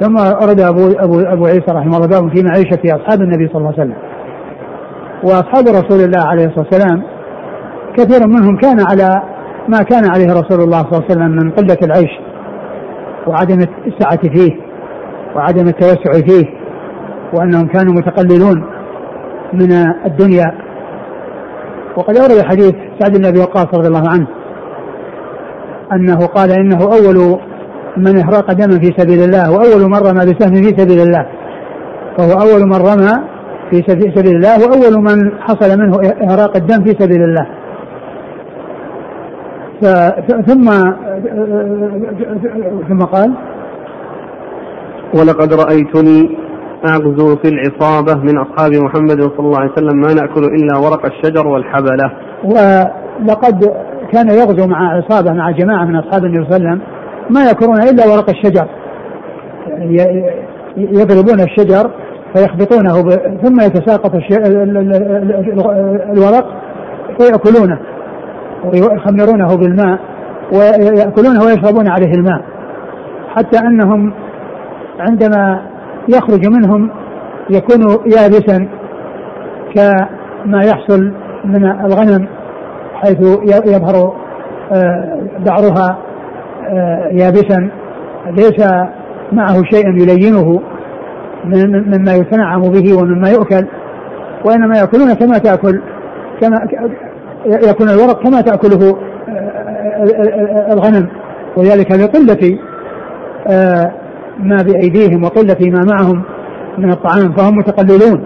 [0.00, 3.72] ثم أرد أبو, أبو, أبو عيسى رحمه الله باب في معيشة أصحاب النبي صلى الله
[3.78, 3.96] عليه وسلم.
[5.24, 7.02] وأصحاب رسول الله عليه الصلاة والسلام
[7.96, 9.22] كثير منهم كان على
[9.68, 12.10] ما كان عليه رسول الله صلى الله عليه وسلم من قلة العيش
[13.26, 14.56] وعدم السعة فيه
[15.36, 16.44] وعدم التوسع فيه
[17.34, 18.64] وأنهم كانوا متقللون
[19.52, 19.72] من
[20.06, 20.54] الدنيا.
[21.96, 24.26] وقد أورد حديث سعد بن أبي وقاص رضي الله عنه
[25.92, 27.40] أنه قال إنه أول
[27.96, 31.26] من احرق دما في سبيل الله وأول من رمى بسهم في سبيل الله.
[32.18, 33.12] فهو أول من رمى
[33.70, 37.46] في سبيل الله وأول من حصل منه اهراق الدم في سبيل الله.
[40.46, 40.70] ثم
[42.88, 43.32] ثم قال
[45.18, 46.38] ولقد رأيتني
[46.84, 51.46] أغزو في العصابة من أصحاب محمد صلى الله عليه وسلم ما نأكل إلا ورق الشجر
[51.46, 52.12] والحبلة.
[52.44, 53.72] ولقد
[54.12, 56.95] كان يغزو مع عصابة مع جماعة من أصحاب النبي صلى الله عليه وسلم.
[57.30, 58.68] ما يأكلون إلا ورق الشجر.
[60.76, 61.90] يضربون الشجر
[62.34, 63.10] فيخبطونه ب...
[63.42, 64.32] ثم يتساقط الش...
[66.12, 66.46] الورق
[67.18, 67.78] فيأكلونه
[68.64, 69.98] ويخمرونه بالماء
[70.52, 72.40] ويأكلونه ويشربون عليه الماء.
[73.36, 74.12] حتى أنهم
[75.00, 75.60] عندما
[76.08, 76.90] يخرج منهم
[77.50, 78.68] يكون يابسا
[79.74, 81.12] كما يحصل
[81.44, 82.28] من الغنم
[82.94, 83.20] حيث
[83.66, 84.12] يظهر
[85.46, 86.05] بعرها آه،
[87.12, 87.70] يابسا
[88.26, 88.66] ليس
[89.32, 90.60] معه شيء يلينه
[91.86, 93.66] مما يتنعم به ومما يؤكل
[94.44, 95.80] وإنما يأكلون كما تأكل
[96.40, 96.56] كما
[97.46, 98.96] ياكل الورق كما تأكله
[99.28, 101.08] آه، الغنم.
[101.56, 102.58] وذلك لقلة
[103.50, 103.92] آه،
[104.38, 106.22] ما بأيديهم وقلة ما معهم
[106.78, 108.24] من الطعام فهم متقللون.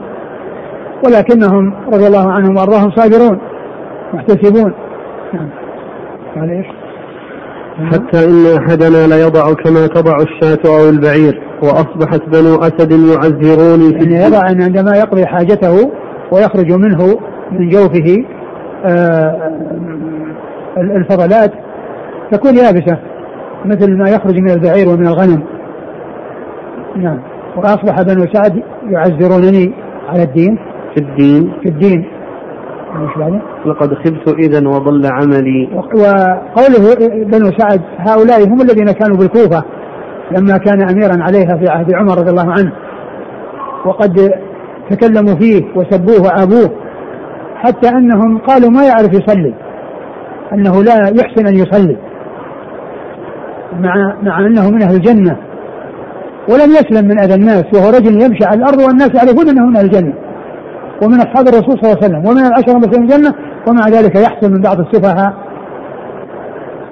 [1.05, 3.40] ولكنهم رضي الله عنهم وأرضاهم صابرون
[4.14, 4.74] محتسبون.
[5.33, 5.48] نعم.
[6.37, 6.80] قال إيش؟
[7.79, 14.27] حتى إن أحدنا ليضع كما تضع الشاة أو البعير وأصبحت بنو أسد يعذروني في يعني
[14.27, 15.91] يضع عندما يقضي حاجته
[16.33, 17.19] ويخرج منه
[17.53, 18.25] من جوفه
[18.85, 19.51] آه،
[20.77, 21.53] الفضلات
[22.33, 22.99] تكون يابسة
[23.65, 25.43] مثل ما يخرج من البعير ومن الغنم.
[26.97, 27.19] نعم.
[27.57, 29.75] وأصبح بنو سعد يعذرونني
[30.09, 30.59] على الدين.
[30.95, 31.53] في الدين.
[31.63, 32.20] في الدين؟
[33.66, 35.68] لقد خبت إذا وضل عملي.
[35.74, 39.64] وقوله بنو سعد هؤلاء هم الذين كانوا بالكوفة
[40.38, 42.72] لما كان اميرا عليها في عهد عمر رضي الله عنه.
[43.87, 44.33] وقد
[44.90, 46.70] تكلموا فيه وسبوه وعابوه
[47.57, 49.55] حتى أنهم قالوا ما يعرف يصلي
[50.53, 51.96] أنه لا يحسن أن يصلي
[53.81, 55.37] مع مع أنه من أهل الجنة.
[56.48, 59.85] ولم يسلم من أذى الناس وهو رجل يمشي على الأرض والناس يعرفون أنه من أهل
[59.85, 60.14] الجنة.
[61.03, 63.35] ومن أصحاب الرسول صلى الله عليه وسلم ومن العشرة المبشرين الجنة
[63.69, 65.35] ومع ذلك يحصل من بعض السفهاء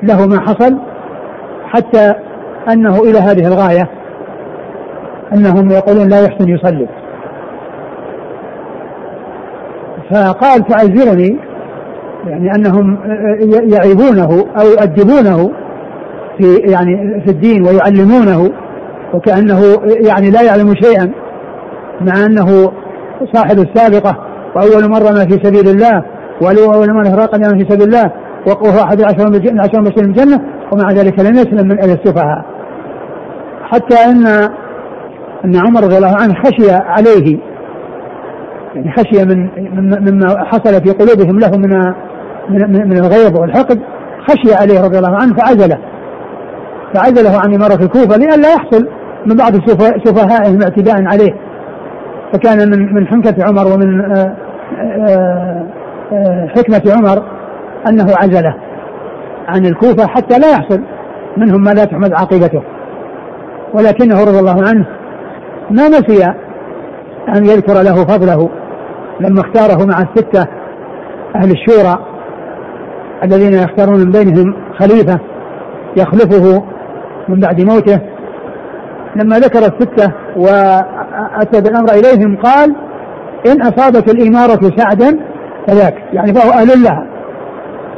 [0.03, 0.79] له ما حصل
[1.64, 2.14] حتى
[2.73, 3.88] أنه إلى هذه الغاية
[5.35, 6.88] أنهم يقولون لا يحسن يصلي.
[10.11, 11.38] فقال تعذرني
[12.27, 12.99] يعني أنهم
[13.51, 15.51] يعيبونه أو يؤدبونه
[16.38, 18.51] في يعني في الدين ويعلمونه
[19.14, 19.61] وكأنه
[20.09, 21.12] يعني لا يعلم شيئا
[22.01, 22.73] مع أنه
[23.33, 24.16] صاحب السابقة
[24.57, 26.02] وأول ما في سبيل الله
[26.42, 28.12] وأول من أهراق في سبيل الله
[28.46, 30.40] وهو أحد العشر من عشر من الجنة
[30.72, 32.44] ومع ذلك لم يسلم من أهل السفهاء.
[33.62, 34.26] حتى أن
[35.44, 37.38] أن عمر رضي الله عنه خشي عليه.
[38.74, 39.48] يعني خشي من
[40.11, 41.70] مما حصل في قلوبهم له من
[42.50, 43.81] من, من الغيظ والحقد
[44.28, 45.78] خشي عليه رضي الله عنه فعزله.
[46.94, 48.88] فعزله عن إمارة الكوفة لئلا يحصل
[49.26, 49.52] من بعض
[50.04, 51.47] سفهائهم اعتداء عليه.
[52.33, 54.37] فكان من من حنكة عمر ومن آه،
[54.81, 55.67] آه،
[56.12, 57.23] آه، حكمة عمر
[57.88, 58.55] أنه عزله
[59.49, 60.81] عن الكوفة حتى لا يحصل
[61.37, 62.62] منهم ما لا تحمد عاقبته
[63.75, 64.87] ولكنه رضي الله عنه
[65.71, 66.25] ما نسي
[67.37, 68.51] أن يذكر له فضله
[69.21, 70.49] لما اختاره مع الستة
[71.37, 71.99] أهل الشورى
[73.25, 75.21] الذين يختارون من بينهم خليفة
[75.97, 76.62] يخلفه
[77.29, 78.01] من بعد موته
[79.16, 82.77] لما ذكر الستة وأتى بالأمر إليهم قال
[83.47, 85.18] إن أصابت الإمارة سعدا
[85.66, 85.94] فذاك.
[86.12, 87.07] يعني فهو أهل لها.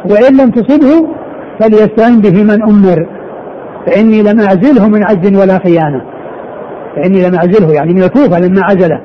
[0.05, 1.09] وإن لم تصبه
[1.61, 3.07] فليستعن به من أمر.
[3.87, 6.03] فإني لم أعزله من عجز ولا خيانة.
[6.96, 9.01] فإني لم أعزله يعني من الكوفة لما عزله.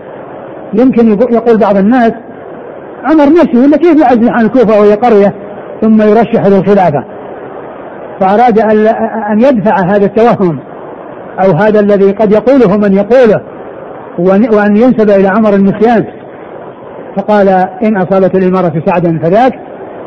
[0.73, 2.11] يمكن يقول بعض الناس
[3.03, 5.33] عمر نفسه ولا كيف يعزل عن الكوفة وهي قرية
[5.81, 7.05] ثم يرشح للخلافة؟
[8.19, 8.59] فأراد
[9.31, 10.59] أن يدفع هذا التوهم.
[11.39, 13.41] أو هذا الذي قد يقوله من يقوله
[14.53, 16.05] وأن ينسب إلى عمر النسيان
[17.17, 17.49] فقال
[17.83, 19.53] إن أصابت الإمارة سعدا فذاك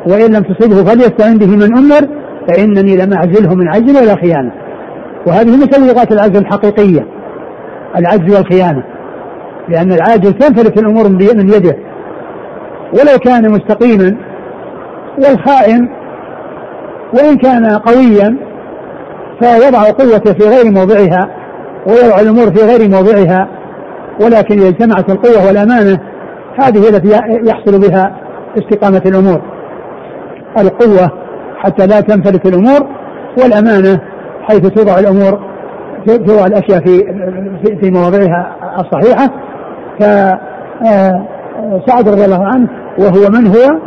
[0.06, 2.08] وإن لم تصبه فليستعن به من أمر
[2.48, 4.52] فإنني لم أعزله من عجل ولا خيانة.
[5.26, 7.06] وهذه مثل لغات العزل الحقيقية
[7.98, 8.84] العجز والخيانة
[9.68, 11.76] لأن العاجز تنفلت الأمور من يده.
[12.92, 14.16] ولو كان مستقيما
[15.18, 15.88] والخائن
[17.14, 18.47] وإن كان قويا
[19.40, 21.28] فيضع قوته في غير موضعها
[21.86, 23.48] ويضع الأمور في غير موضعها
[24.20, 25.98] ولكن إذا اجتمعت القوة والأمانة
[26.62, 27.08] هذه التي
[27.48, 28.16] يحصل بها
[28.58, 29.42] استقامة الأمور.
[30.58, 31.10] القوة
[31.58, 32.86] حتى لا تنفلت الأمور
[33.42, 34.00] والأمانة
[34.42, 35.48] حيث توضع الأمور
[36.06, 36.98] توضع الأشياء في
[37.80, 39.30] في مواضعها الصحيحة.
[41.80, 43.80] فسعد رضي الله عنه وهو من هو؟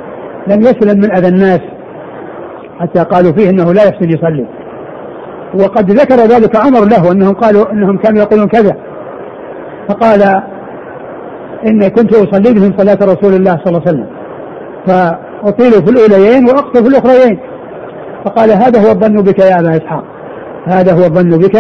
[0.47, 1.61] لم يسلم من أذى الناس
[2.79, 4.45] حتى قالوا فيه إنه لا يحسن يصلي.
[5.53, 8.75] وقد ذكر ذلك عمر له أنهم قالوا أنهم كانوا يقولون كذا.
[9.89, 10.41] فقال
[11.67, 14.07] إني كنت أصلي بهم صلاة رسول الله صلى الله عليه وسلم.
[14.87, 17.39] فأطيل في الأوليين وأقصر في الأخريين.
[18.25, 20.03] فقال هذا هو الظن بك يا أبا إسحاق.
[20.65, 21.55] هذا هو الظن بك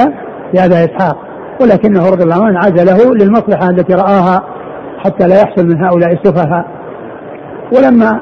[0.53, 1.17] يا أبا إسحاق.
[1.61, 4.43] ولكنه رضي الله عنه عزله للمصلحة التي رآها
[4.97, 6.65] حتى لا يحصل من هؤلاء السفهاء.
[7.77, 8.21] ولما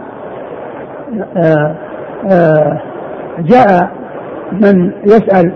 [1.38, 1.76] آآ
[2.32, 2.82] آآ
[3.40, 3.99] جاء
[4.52, 5.52] من يسأل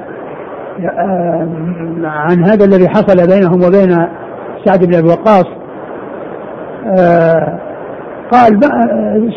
[0.82, 1.48] آه،
[2.04, 4.08] عن هذا الذي حصل بينهم وبين
[4.66, 5.46] سعد بن أبي وقاص
[7.00, 7.60] آه،
[8.32, 8.60] قال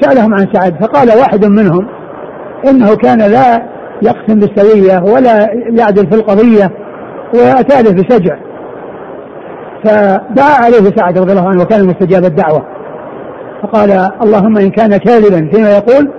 [0.01, 1.87] سألهم عن سعد فقال واحد منهم
[2.69, 3.63] إنه كان لا
[4.03, 6.71] يقسم بالسوية ولا يعدل في القضية
[7.35, 8.37] وأتى له بسجع
[9.85, 12.63] فدعا عليه سعد رضي الله عنه وكان مستجاب الدعوة
[13.63, 13.91] فقال
[14.23, 16.11] اللهم إن كان كاذبا فيما يقول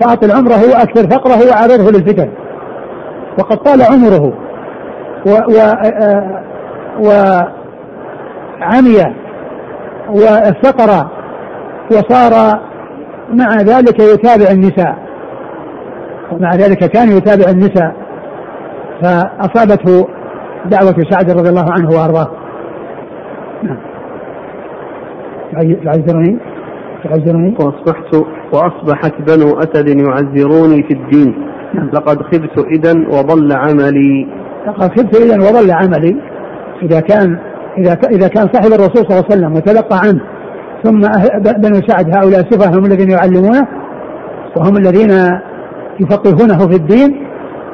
[0.00, 2.30] فأطل عمره وأكثر فقره وعرضه للفتن.
[3.38, 4.32] وقد طال عمره
[5.26, 5.58] و, و,
[8.60, 9.14] وعمي
[10.08, 11.06] وافتقر
[11.92, 12.60] وصار
[13.32, 14.96] مع ذلك يتابع النساء.
[16.32, 17.94] ومع ذلك كان يتابع النساء.
[19.02, 20.08] فأصابته
[20.66, 22.30] دعوة سعد رضي الله عنه وأرضاه.
[23.62, 23.78] نعم.
[25.84, 26.38] تعذرني؟
[27.04, 28.14] تعذرني؟ وأصبحت
[28.52, 31.55] وأصبحت بنو أسد يعذروني في الدين.
[31.74, 34.26] لقد خبت إذا وضل عملي.
[34.66, 36.16] لقد خبت إذا وضل عملي.
[36.82, 37.38] إذا كان
[37.78, 40.20] إذا إذا كان صاحب الرسول صلى الله عليه وسلم وتلقى عنه
[40.84, 41.00] ثم
[41.60, 43.66] بنو سعد هؤلاء السفهاء هم الذين يعلمونه
[44.56, 45.10] وهم الذين
[46.00, 47.26] يفقهونه في الدين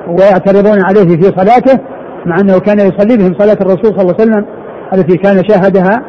[0.09, 1.79] ويعترضون عليه في صلاته
[2.27, 4.45] مع أنه كان يصلي بهم صلاة الرسول صلى الله عليه وسلم
[4.95, 6.03] التي كان شاهدها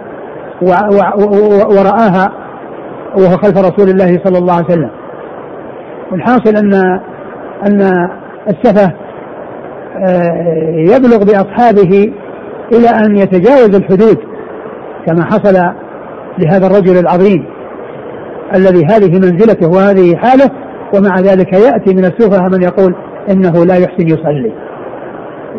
[1.77, 2.31] ورآها
[3.17, 4.89] وهو خلف رسول الله صلى الله عليه وسلم.
[6.11, 6.99] والحاصل أن
[7.67, 8.09] أن
[8.49, 8.93] السفه
[9.97, 12.13] آه، يبلغ بأصحابه
[12.73, 14.17] إلى أن يتجاوز الحدود
[15.07, 15.73] كما حصل
[16.37, 17.45] لهذا الرجل العظيم
[18.55, 20.49] الذي هذه منزلته وهذه حاله
[20.95, 22.95] ومع ذلك يأتي من السفهاء من يقول
[23.29, 24.53] إنه لا يحسن يصلي.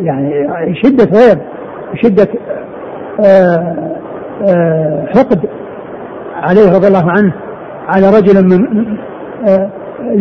[0.01, 0.47] يعني
[0.83, 1.39] شدة غيب
[2.03, 2.27] شدة
[3.25, 3.75] آه،
[4.43, 5.39] آه، حقد
[6.35, 7.33] عليه رضي الله عنه
[7.87, 8.67] على رجل من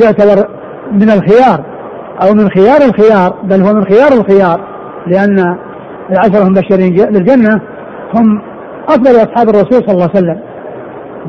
[0.03, 0.49] يعتبر
[0.93, 1.74] من الخيار.
[2.23, 4.61] أو من خيار الخيار بل هو من خيار الخيار
[5.07, 5.57] لأن
[6.11, 7.61] العشرة المبشرين للجنة
[8.15, 8.43] هم
[8.89, 10.41] أفضل أصحاب الرسول صلى الله عليه وسلم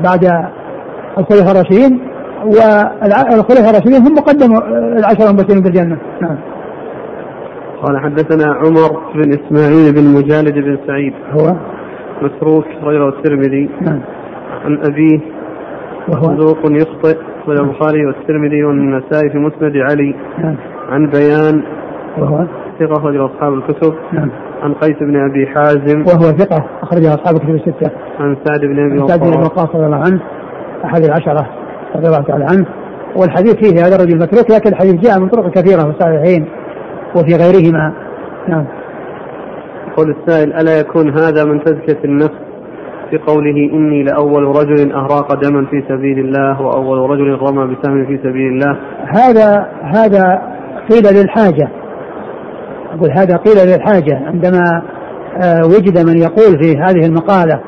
[0.04, 0.24] بعد
[1.18, 2.00] الخلفاء الراشدين
[2.44, 4.56] والخلفاء الراشدين هم مقدم
[4.98, 5.98] العشرة المبشرين بالجنة.
[6.22, 6.38] نعم.
[7.82, 11.12] قال حدثنا عمر بن إسماعيل بن مجالد بن سعيد.
[11.32, 11.56] هو؟
[12.22, 13.70] مسروق غير الترمذي.
[13.80, 14.00] نعم.
[14.64, 15.20] عن أبيه.
[16.08, 17.16] وهو؟ صدوق يخطئ.
[17.48, 20.14] البخاري والترمذي والنسائي في مسند علي.
[20.38, 20.56] نعم.
[20.88, 21.62] عن بيان
[22.18, 22.46] وهو
[22.78, 23.94] ثقة أخرج أصحاب الكتب.
[24.12, 24.30] نعم.
[24.62, 25.98] عن قيس بن أبي حازم.
[26.00, 27.90] وهو ثقة أخرج أصحاب الكتب الستة.
[28.20, 29.74] عن سعد بن أبي وقاص سعد بن وقاص.
[29.74, 30.20] رضي الله عنه
[30.84, 31.46] أحد العشرة
[31.96, 32.66] رضي الله تعالى عنه.
[33.16, 36.46] والحديث فيه هذا الرجل متروك لكن الحديث جاء من طرق كثيرة في الصحيحين
[37.16, 37.92] وفي غيرهما.
[38.48, 38.64] نعم.
[39.88, 42.46] يقول السائل ألا يكون هذا من تزكية النفس؟
[43.10, 48.18] في قوله إني لأول رجل أهراق دما في سبيل الله وأول رجل رمى بسهم في
[48.18, 48.76] سبيل الله.
[49.06, 50.42] هذا هذا
[50.90, 51.68] قيل للحاجة.
[52.94, 54.82] أقول هذا قيل للحاجة عندما
[55.42, 57.60] آه، وجد من يقول في هذه المقالة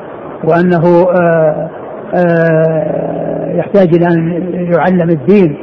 [0.43, 1.69] وأنه آه،
[2.13, 5.57] آه، يحتاج إلى أن يعلم الدين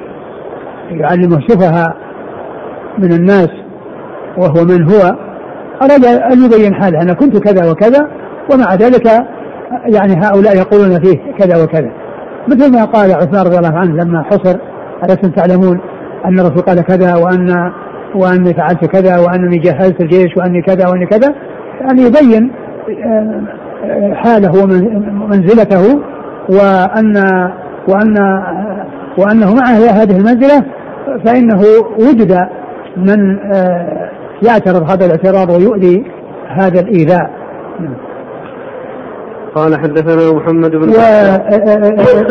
[0.91, 1.97] يعلمه سفهاء
[2.99, 3.49] من الناس
[4.37, 5.17] وهو من هو
[5.83, 8.09] أراد أن يبين حاله أنا كنت كذا وكذا
[8.53, 9.07] ومع ذلك
[9.95, 11.91] يعني هؤلاء يقولون فيه كذا وكذا.
[12.49, 14.57] مثل ما قال عثمان رضي الله عنه لما حصر
[15.05, 15.81] ألستم تعلمون؟
[16.27, 17.73] أن الرسول قال كذا وأن
[18.15, 21.35] وأني فعلت كذا وأنني جهزت الجيش وأني كذا وأني كذا
[21.81, 22.53] يعني يبين
[23.05, 26.01] آه، حاله ومنزلته
[26.49, 27.17] وأن
[27.89, 28.15] وأن
[29.19, 30.65] وأنه مع هذه المنزلة
[31.25, 31.63] فإنه
[31.99, 32.39] وجد
[32.97, 34.11] من آه،
[34.43, 36.05] يعترض هذا الاعتراض ويؤذي
[36.49, 37.31] هذا الإيذاء.
[39.55, 40.93] قال حدثنا محمد بن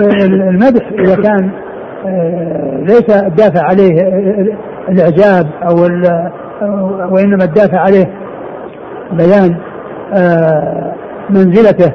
[0.04, 1.52] والمدح إذا كان
[2.82, 3.92] ليس الدافع عليه
[4.90, 5.76] الإعجاب أو
[7.12, 8.10] وإنما الدافع عليه
[9.12, 9.56] بيان
[11.30, 11.94] منزلته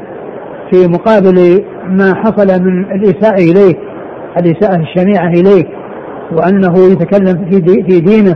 [0.71, 3.75] في مقابل ما حصل من الإساءة إليه
[4.39, 5.65] الإساءة الشنيعة إليه
[6.33, 8.35] وأنه يتكلم في, دينه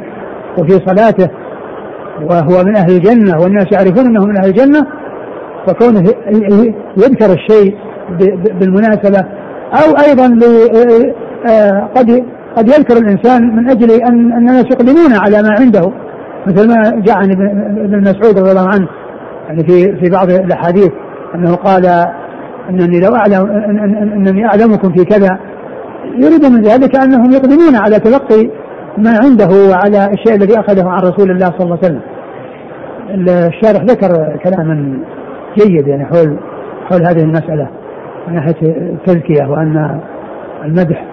[0.59, 1.31] وفي صلاته
[2.23, 4.87] وهو من أهل الجنة والناس يعرفون أنه من أهل الجنة
[5.67, 6.03] فكونه
[6.97, 7.77] يذكر الشيء
[8.61, 9.25] بالمناسبة
[9.73, 11.15] أو أيضا آه،
[11.95, 12.25] قد
[12.57, 15.93] قد يذكر الإنسان من أجل أن الناس يقدمون على ما عنده
[16.47, 17.31] مثل ما جاء عن
[17.85, 18.89] ابن مسعود رضي الله عنه
[19.49, 20.91] يعني في في بعض الأحاديث
[21.35, 21.87] أنه قال
[22.71, 23.51] إنني لو اعلم
[24.13, 25.39] إنني أعلمكم في كذا
[26.05, 28.51] يريد من ذلك أنهم يقدمون على تلقي
[28.99, 32.01] ما عنده وعلى الشيء الذي أخذه عن رسول الله صلى الله عليه وسلم.
[33.11, 34.99] الشارح ذكر كلاما
[35.59, 36.39] جيد يعني حول
[36.91, 37.69] حول هذه المسألة
[38.29, 40.01] من ناحية التزكيه وأن
[40.65, 41.05] المدح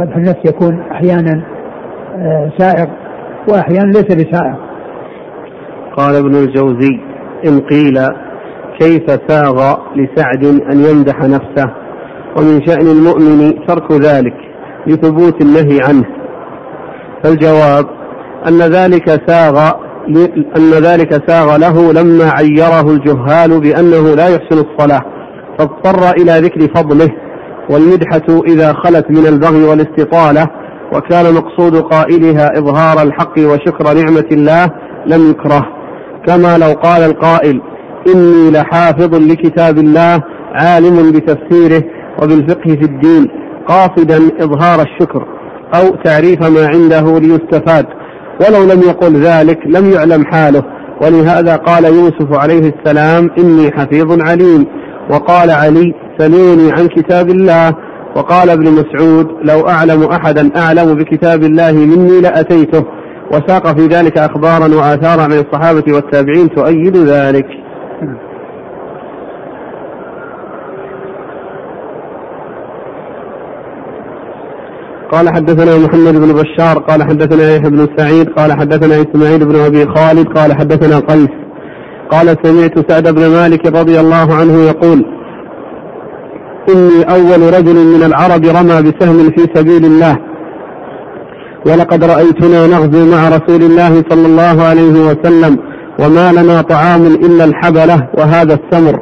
[0.00, 1.42] مدح النفس يكون أحيانا
[2.16, 2.86] آه، سائغ
[3.48, 4.54] وأحيانا ليس بسائغ.
[5.96, 7.00] قال ابن الجوزي
[7.46, 7.98] إن قيل
[8.80, 11.70] كيف ساغ لسعد أن يمدح نفسه؟
[12.36, 14.36] ومن شأن المؤمن ترك ذلك
[14.86, 16.04] لثبوت النهي عنه.
[17.24, 17.86] فالجواب
[18.48, 19.70] أن ذلك ساغ
[20.56, 25.00] أن ذلك ساغ له لما عيره الجهال بأنه لا يحسن الصلاة
[25.58, 27.23] فاضطر إلى ذكر فضله.
[27.70, 30.46] والمدحة إذا خلت من البغي والاستطالة
[30.92, 34.70] وكان مقصود قائلها إظهار الحق وشكر نعمة الله
[35.06, 35.66] لم يكره.
[36.26, 37.60] كما لو قال القائل
[38.14, 40.22] إني لحافظ لكتاب الله
[40.54, 41.82] عالم بتفسيره
[42.22, 43.28] وبالفقه في الدين
[43.68, 45.26] قاصدا إظهار الشكر
[45.74, 47.86] أو تعريف ما عنده ليستفاد.
[48.40, 50.62] ولو لم يقل ذلك لم يعلم حاله.
[51.02, 54.66] ولهذا قال يوسف عليه السلام إني حفيظ عليم.
[55.10, 57.74] وقال علي سلوني عن كتاب الله.
[58.16, 62.84] وقال ابن مسعود لو أعلم أحدا أعلم بكتاب الله مني لأتيته.
[63.32, 67.46] وساق في ذلك أخبارا وآثارا من الصحابة والتابعين تؤيد ذلك.
[75.12, 79.86] قال حدثنا محمد بن بشار قال حدثنا يحيى بن سعيد قال حدثنا إسماعيل بن أبي
[79.86, 81.28] خالد قال حدثنا قيس.
[82.10, 85.04] قال سمعت سعد بن مالك رضي الله عنه يقول
[86.68, 90.18] إني أول رجل من العرب رمى بسهم في سبيل الله.
[91.66, 95.58] ولقد رأيتنا نغزو مع رسول الله صلى الله عليه وسلم
[96.00, 99.00] وما لنا طعام إلا الحبلة وهذا السمر.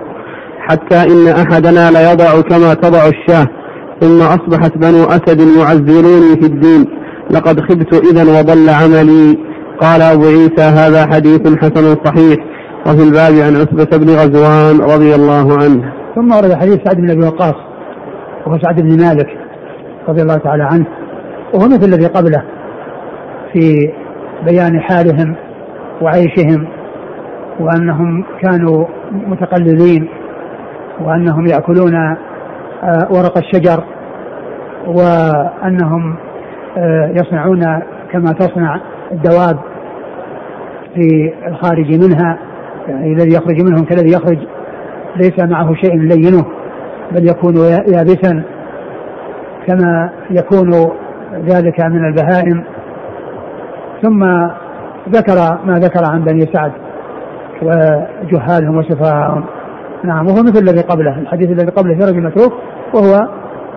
[0.59, 3.47] حتى إن أحدنا ليضع كما تضع الشاة
[4.01, 6.87] ثم أصبحت بنو أسد يعذروني في الدين.
[7.31, 9.39] لقد خبت إذا وضل عملي.
[9.81, 12.37] قال أبو عيسى هذا حديث حسن صحيح
[12.87, 16.02] وفي الباب عن عتبة بن غزوان رضي الله عنه.
[16.15, 17.55] ثم ورد حديث سعد بن أبي وقاص
[18.47, 19.39] وهو سعد بن مالك
[20.09, 20.87] رضي الله تعالى عنه
[21.55, 22.43] وهو مثل الذي قبله
[23.53, 23.93] في
[24.45, 25.35] بيان حالهم
[26.03, 26.69] وعيشهم
[27.61, 30.09] وأنهم كانوا متقللين
[31.01, 33.85] وأنهم يأكلون آه، ورق الشجر
[34.87, 36.17] وأنهم
[36.79, 38.81] آه، يصنعون كما تصنع
[39.13, 39.59] الدواب
[40.95, 42.39] في الخارج منها
[42.89, 44.39] يعني الذي يخرج منهم كالذي يخرج
[45.17, 46.45] ليس معه شيء لينه
[47.13, 47.57] بل يكون
[47.95, 48.43] يابسا
[49.67, 50.71] كما يكون
[51.49, 52.65] ذلك من البهائم.
[54.03, 54.25] ثم
[55.09, 56.73] ذكر ما ذكر عن بني سعد
[57.63, 59.45] وجهالهم وسفهاءهم
[60.05, 62.53] نعم وهو مثل الذي قبله الحديث الذي قبله في رجل متروك
[62.95, 63.29] وهو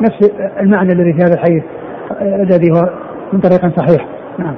[0.01, 1.63] نفس المعنى الذي في هذا الحديث
[2.21, 2.89] الذي هو
[3.33, 4.07] من طريق صحيح.
[4.39, 4.55] نعم.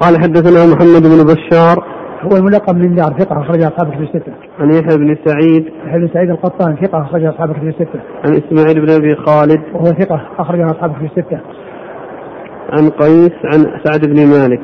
[0.00, 1.95] قال حدثنا محمد بن بشار
[2.26, 4.32] هو الملقب من دار ثقة أخرج أصحاب كتب الستة.
[4.58, 8.00] عن يحيى بن سعيد يحيى بن سعيد القطان ثقة أخرج أصحاب كتب الستة.
[8.24, 11.40] عن إسماعيل بن أبي خالد وهو ثقة أخرج أصحاب كتب الستة.
[12.72, 14.60] عن قيس عن سعد بن مالك.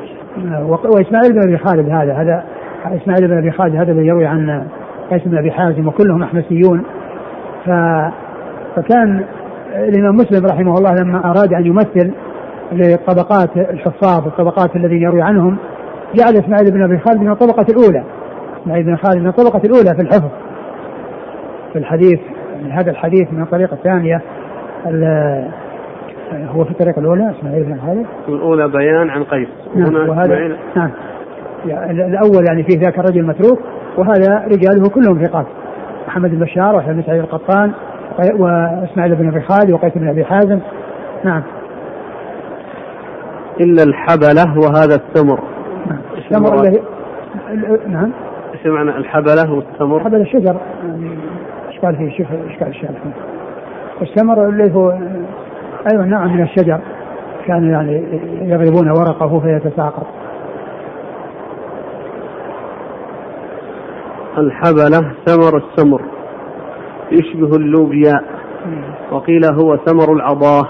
[0.95, 2.43] وإسماعيل بن أبي خالد هذا هذا
[2.85, 4.67] إسماعيل بن أبي خالد هذا الذي يروي عن
[5.11, 6.83] قيس بن أبي حازم وكلهم أحمسيون
[7.65, 7.69] ف
[8.75, 9.25] فكان
[9.75, 12.11] الإمام مسلم رحمه الله لما أراد أن يمثل
[12.71, 15.57] لطبقات الحفاظ الطبقات الذين يروي عنهم
[16.15, 18.03] جعل إسماعيل بن أبي خالد من الطبقة الأولى.
[18.61, 20.29] إسماعيل بن خالد من الطبقة الأولى في الحفظ.
[21.73, 22.19] في الحديث
[22.53, 24.21] يعني هذا الحديث من الطريقة الثانية.
[26.33, 28.05] هو في الطريقة الأولى إسماعيل بن خالد.
[28.27, 29.47] الأولى بيان عن قيس.
[29.75, 30.91] نعم وهذا نعم.
[31.65, 33.59] يعني الأول يعني فيه ذاك الرجل متروك
[33.97, 35.45] وهذا رجاله كلهم ثقات.
[36.07, 37.71] محمد بن بشار وحسن بن سعيد القطان
[38.19, 40.59] وإسماعيل بن أبي خالد وقيس بن أبي حازم.
[41.23, 41.43] نعم.
[43.59, 45.39] إلا الحبلة وهذا السمر
[46.31, 46.81] السمر الذي
[47.87, 48.11] نعم.
[48.53, 50.55] إيش معنى الحبلة والتمر؟ الحبله الشجر
[50.87, 51.17] يعني
[51.69, 52.99] اشكال فيه شوف اشكال الشارح
[53.99, 54.89] والسمر اللي هو
[55.91, 56.79] أيضا نوع من الشجر.
[57.47, 58.03] كانوا يعني
[58.41, 60.07] يضربون ورقه فيتساقط.
[64.37, 66.01] الحبلة ثمر السمر.
[67.11, 68.13] يشبه اللوبيا.
[69.11, 70.69] وقيل هو ثمر العضاة.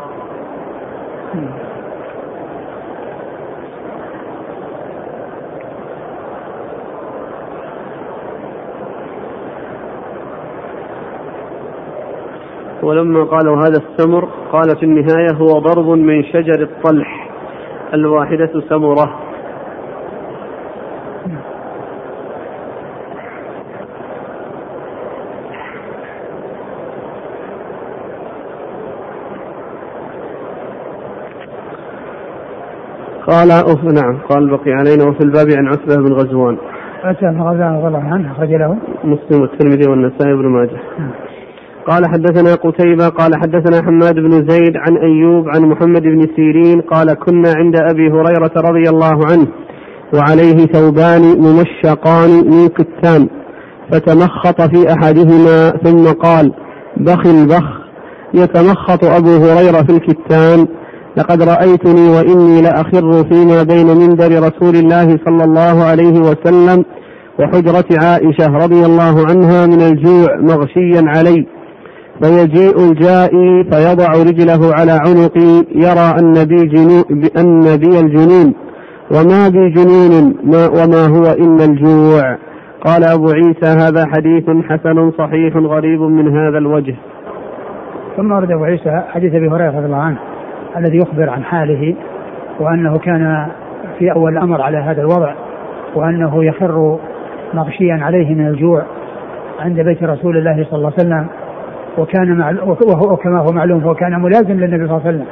[12.84, 17.30] ولما قالوا هذا السمر قال في النهاية هو ضرب من شجر الطلح
[17.94, 19.20] الواحدة سمرة.
[33.28, 35.10] قال أوف نعم قال بقي علينا.
[35.10, 36.58] وفي الباب عن عتبة بن غزوان.
[37.04, 38.78] عتبة بن غزوان رضي الله عنه أخرج له.
[39.04, 40.80] مسلم والترمذي والنسائي بن ماجه.
[41.00, 41.23] نعم.
[41.88, 47.14] قال حدثنا قتيبة قال حدثنا حماد بن زيد عن أيوب عن محمد بن سيرين قال
[47.14, 49.48] كنا عند أبي هريرة رضي الله عنه
[50.14, 53.28] وعليه ثوبان ممشقان من كتان
[53.92, 56.54] فتمخط في أحدهما ثم قال
[56.98, 57.84] بخ البخ
[58.34, 60.68] يتمخط أبو هريرة في الكتان
[61.18, 66.86] لقد رأيتني وإني لأخر فيما بين منبر رسول الله صلى الله عليه وسلم
[67.40, 71.48] وحجرة عائشة رضي الله عنها من الجوع مغشيا علي.
[72.22, 77.04] فيجيء الجائي فيضع رجله على عنقي يرى أن بي, جنون
[77.38, 78.54] أن بي الجنون
[79.12, 82.38] وما بي جنون ما وما هو إلا الجوع.
[82.86, 86.96] قال أبو عيسى هذا حديث حسن صحيح غريب من هذا الوجه.
[88.18, 90.18] ثم ورد أبو عيسى حديث أبي هريرة رضي الله عنه
[90.78, 91.96] الذي يخبر عن حاله
[92.60, 93.48] وأنه كان
[94.00, 95.34] في أول الأمر على هذا الوضع
[95.96, 97.00] وأنه يخر
[97.54, 98.84] مغشيا عليه من الجوع
[99.60, 101.28] عند بيت رسول الله صلى الله عليه وسلم.
[101.98, 102.52] وكان مع
[102.88, 105.26] وهو كما هو معلوم هو كان ملازم للنبي صلى الله عليه وسلم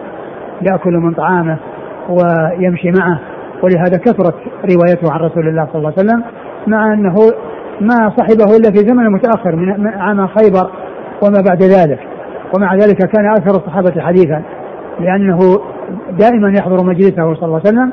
[0.71, 1.57] ياكل من طعامه
[2.09, 3.19] ويمشي معه.
[3.63, 4.35] ولهذا كثرت
[4.73, 6.23] روايته عن رسول الله صلى الله عليه وسلم
[6.67, 7.15] مع أنه
[7.81, 10.69] ما صحبه إلا في زمن متأخر من عام خيبر
[11.23, 11.99] وما بعد ذلك.
[12.57, 14.41] ومع ذلك كان أكثر الصحابة حديثا
[14.99, 15.39] لأنه
[16.19, 17.91] دائما يحضر مجلسه صلى الله عليه وسلم.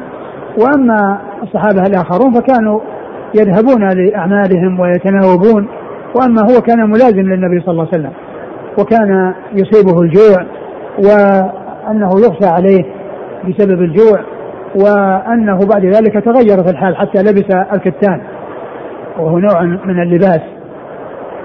[0.63, 2.81] وأما الصحابة الآخرون فكانوا
[3.35, 5.69] يذهبون لأعمالهم ويتناوبون.
[6.21, 8.13] وأما هو كان ملازم للنبي صلى الله عليه وسلم.
[8.79, 10.47] وكان يصيبه الجوع
[10.99, 12.85] وأنه يخشى عليه
[13.49, 14.21] بسبب الجوع
[14.75, 18.21] وأنه بعد ذلك تغيرت الحال حتى لبس الكتان
[19.19, 20.41] وهو نوع من اللباس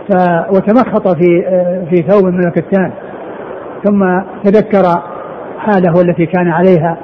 [0.09, 0.15] ف
[0.49, 1.43] وتمخط في
[1.89, 2.91] في ثوب من الكتان
[3.83, 4.83] ثم تذكر
[5.57, 6.97] حاله التي كان عليها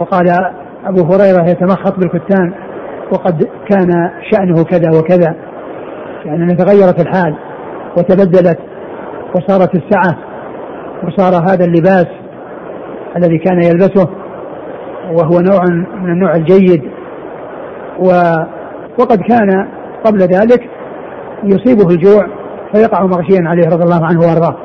[0.00, 0.26] وقال
[0.86, 2.52] أبو هريرة يتمخط بالكتان
[3.12, 5.34] وقد كان شأنه كذا وكذا
[6.24, 7.34] يعني تغيرت الحال
[7.98, 8.58] وتبدلت
[9.34, 10.18] وصارت السعة
[11.04, 12.06] وصار هذا اللباس
[13.16, 14.08] الذي كان يلبسه
[15.10, 15.64] وهو نوع
[16.02, 16.82] من النوع الجيد
[17.98, 18.10] و
[18.98, 19.68] وقد كان
[20.04, 20.68] قبل ذلك
[21.44, 22.26] يصيبه الجوع
[22.74, 24.56] فيقع مغشيا عليه رضي الله عنه وأرضاه.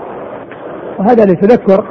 [1.00, 1.86] وهذا لتذكر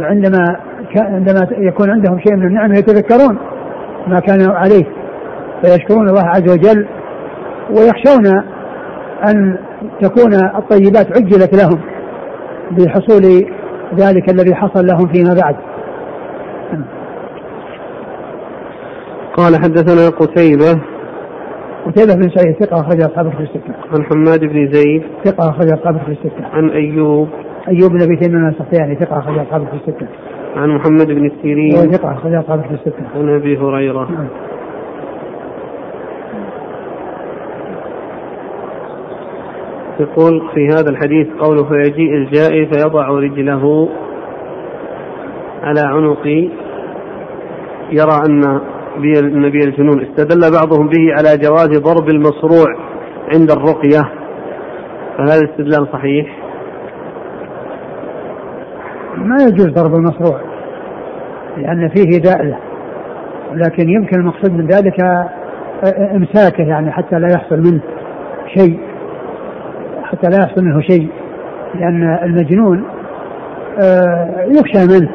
[0.00, 0.56] عندما
[0.96, 3.38] عندما يكون عندهم شيء من النعمه يتذكرون
[4.06, 4.84] ما كانوا عليه
[5.62, 6.86] فيشكرون الله عز وجل
[7.70, 8.55] ويخشون
[9.24, 9.58] أن
[10.00, 11.80] تكون الطيبات عجلت لهم
[12.70, 13.22] بحصول
[13.94, 15.56] ذلك الذي حصل لهم فيما بعد
[19.36, 20.82] قال حدثنا قتيبة
[21.86, 23.74] قتيبة بن سعيد ثقة أخرج أصحابه في الستة.
[23.92, 26.46] عن حماد بن زيد ثقة أخرج أصحابه في الستة.
[26.52, 27.28] عن أيوب
[27.68, 30.06] أيوب بن أبي تيمية السختياني ثقة أخرج أصحابه في الستة.
[30.56, 33.04] عن محمد بن سيرين ثقة أخرج أصحابه في الستة.
[33.14, 34.28] عن أبي هريرة نعم.
[40.00, 43.88] يقول في هذا الحديث قوله فيجيء الجائي فيضع رجله
[45.62, 46.48] على عنقي
[47.92, 48.60] يرى أن
[48.98, 50.00] بي النبي الجنون.
[50.00, 52.66] استدل بعضهم به على جواز ضرب المصروع
[53.34, 54.10] عند الرقية.
[55.18, 56.38] فهذا الاستدلال صحيح؟
[59.16, 60.40] ما يجوز ضرب المصروع
[61.56, 62.60] لأن فيه داء
[63.52, 65.00] لكن يمكن المقصود من ذلك
[66.14, 67.80] إمساكه يعني حتى لا يحصل منه
[68.58, 68.78] شيء.
[70.16, 71.08] حتى لا يحصل منه شيء
[71.74, 72.84] لأن المجنون
[73.82, 75.10] آه، يخشى منه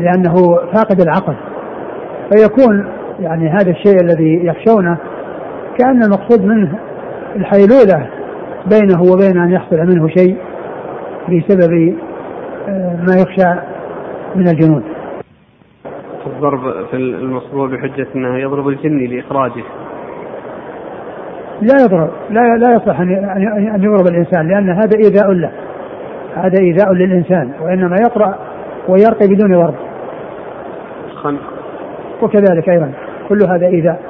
[0.00, 0.34] لأنه
[0.74, 1.34] فاقد العقل.
[2.30, 2.88] فيكون
[3.20, 4.98] يعني هذا الشيء الذي يخشونه
[5.78, 6.78] كأن المقصود منه
[7.36, 8.06] الحيلولة
[8.66, 10.36] بينه وبين أن يحصل منه شيء
[11.28, 11.96] بسبب
[12.68, 13.60] آه، ما يخشى
[14.34, 14.82] من الجنون.
[16.26, 19.64] الضرب في المصروع بحجة أنه يضرب الجني لإخراجه.
[21.62, 23.08] لا يضرب لا لا يصح أن
[23.74, 25.50] أن يضرب الإنسان لأن هذا إيذاء له.
[26.34, 28.38] هذا إيذاء للإنسان وإنما يقرأ
[28.88, 29.74] ويرقي بدون ضرب
[31.14, 31.40] خنق
[32.22, 32.92] وكذلك أيضا
[33.28, 34.00] كل هذا إيذاء.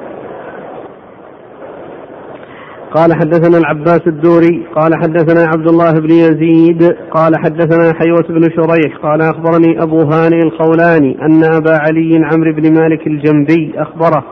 [2.93, 8.97] قال حدثنا العباس الدوري قال حدثنا عبد الله بن يزيد قال حدثنا حيوة بن شريح
[9.03, 14.23] قال أخبرني أبو هانئ الخولاني أن أبا علي عمرو بن مالك الجنبي أخبره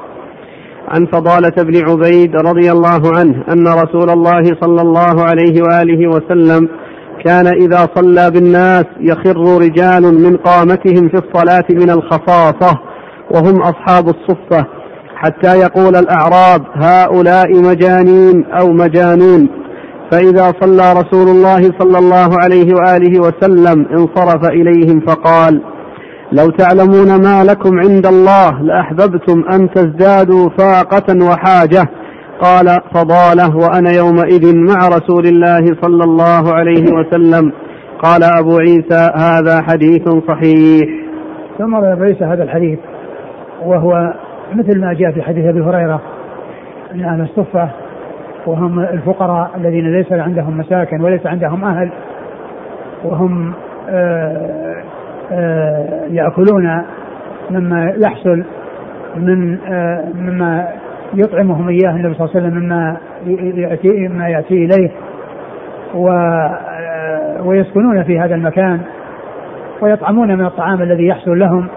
[0.88, 6.70] عن فضالة بن عبيد رضي الله عنه أن رسول الله صلى الله عليه وآله وسلم
[7.26, 12.80] كان إذا صلى بالناس يخر رجال من قامتهم في الصلاة من الخصاصة
[13.32, 14.66] وهم أصحاب الصفة
[15.16, 19.50] حتى يقول الأعراب هؤلاء مجانين أو مجانون
[20.12, 25.62] فإذا صلى رسول الله صلى الله عليه وآله وسلم انصرف إليهم فقال
[26.32, 31.90] لو تعلمون ما لكم عند الله لأحببتم أن تزدادوا فاقة وحاجة.
[32.42, 37.52] قال فضالة وأنا يومئذ مع رسول الله صلى الله عليه وسلم.
[38.04, 40.90] قال أبو عيسى هذا حديث صحيح.
[41.58, 42.80] ثم أبو عيسى هذا الحديث
[43.66, 44.14] وهو
[44.54, 46.02] مثل ما جاء في حديث أبي هريرة.
[46.94, 47.70] إن أهل الصفة
[48.48, 51.92] وهم الفقراء الذين ليس عندهم مساكن وليس عندهم أهل
[53.04, 53.54] وهم
[53.90, 54.84] آآ
[55.32, 56.82] آآ يأكلون
[57.52, 58.44] مما يحصل
[59.16, 59.58] من
[60.16, 60.68] مما
[61.14, 62.98] يطعمهم إياه النبي صلى الله عليه وسلم مما
[63.62, 64.92] يأتي مما يأتي إليه
[65.96, 66.10] و
[67.44, 68.80] ويسكنون في هذا المكان
[69.82, 71.68] ويطعمون من الطعام الذي يحصل لهم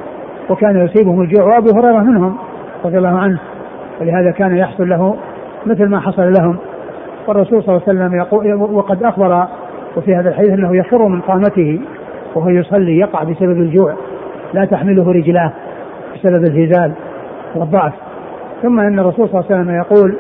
[0.50, 2.36] وكان يصيبهم الجوع وأبو هريرة منهم
[2.84, 3.38] رضي الله عنه
[4.00, 5.16] ولهذا كان يحصل له
[5.66, 6.56] مثل ما حصل لهم.
[7.26, 9.46] والرسول صلى الله عليه وسلم يقول وقد أخبر
[9.96, 11.80] وفي هذا الحديث أنه يخر من قامته
[12.38, 13.94] وهو يصلي يقع بسبب الجوع
[14.54, 15.52] لا تحمله رجلاه
[16.14, 16.92] بسبب الهزال
[17.54, 17.92] والضعف.
[18.62, 20.16] ثم أن الرسول صلى الله عليه وسلم يقول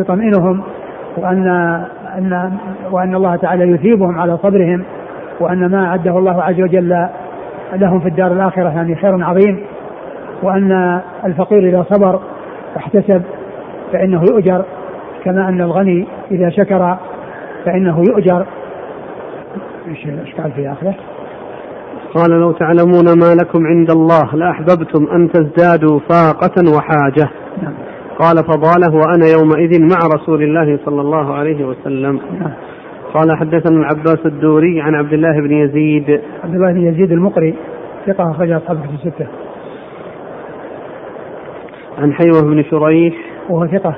[0.00, 0.62] يطمئنهم
[1.16, 1.48] وان
[2.18, 2.52] ان
[2.90, 4.84] وأن الله تعالى يثيبهم على صبرهم
[5.40, 7.06] وأن ما أعده الله عز وجل
[7.72, 9.60] لهم في الدار الآخرة يعني خير عظيم.
[10.42, 12.20] وأن الفقير إذا صبر
[12.76, 13.22] واحتسب
[13.92, 14.64] فإنه يؤجر
[15.24, 16.96] كما أن الغني إذا شكر
[17.64, 18.46] فإنه يؤجر.
[19.88, 20.94] إيش قال في آخره؟
[22.14, 27.30] قال لو تعلمون ما لكم عند الله لأحببتم أن تزدادوا فاقة وحاجة
[27.62, 27.74] نعم.
[28.18, 32.52] قال فضاله وأنا يومئذ مع رسول الله صلى الله عليه وسلم نعم.
[33.14, 37.54] قال حدثنا العباس الدوري عن عبد الله بن يزيد عبد الله بن يزيد المقري
[38.06, 39.26] ثقة أخرج أصحاب في الستة
[41.98, 43.14] عن حيوة بن شريح
[43.48, 43.94] وهو ثقة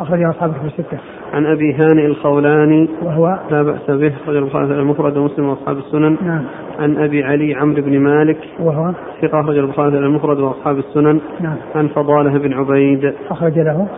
[0.00, 0.98] أخرج أصحابه في الستة.
[1.32, 6.16] عن أبي هانئ الخولاني وهو لا بأس به أخرج البخاري المفرد ومسلم وأصحاب السنن.
[6.22, 6.44] نعم.
[6.78, 11.20] عن أبي علي عمرو بن مالك وهو ثقة أخرج البخاري المفرد وأصحاب السنن.
[11.40, 11.56] نعم.
[11.74, 13.88] عن فضالة بن عبيد أخرج له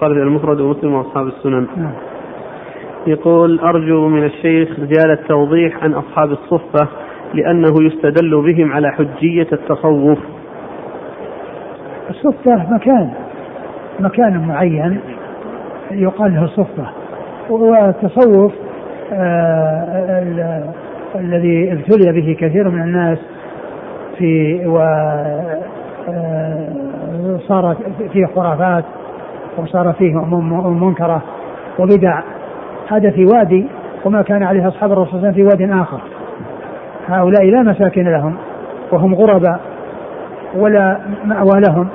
[0.00, 1.66] خالد المفرد ومسلم وأصحاب السنن.
[1.76, 1.92] نعم.
[3.06, 6.88] يقول أرجو من الشيخ زيادة توضيح عن أصحاب الصفة
[7.34, 10.18] لأنه يستدل بهم على حجية التصوف.
[12.10, 13.10] الصفة مكان
[14.00, 15.00] مكان معين
[15.90, 16.86] يقال له الصفة
[17.50, 18.52] والتصوف
[19.12, 20.64] آه
[21.14, 23.18] الذي ابتلي به كثير من الناس
[24.18, 24.78] في و
[26.08, 26.68] آه
[27.48, 27.76] صار
[28.12, 28.84] فيه خرافات
[29.58, 30.14] وصار فيه
[30.68, 31.22] منكرة
[31.78, 32.22] وبدع.
[32.88, 33.66] هذا في وادي
[34.04, 36.00] وما كان عليه أصحاب الرسول صلى الله عليه وسلم في واد آخر.
[37.08, 38.34] هؤلاء لا مساكن لهم
[38.92, 39.60] وهم غرباء
[40.56, 41.88] ولا مأوى لهم.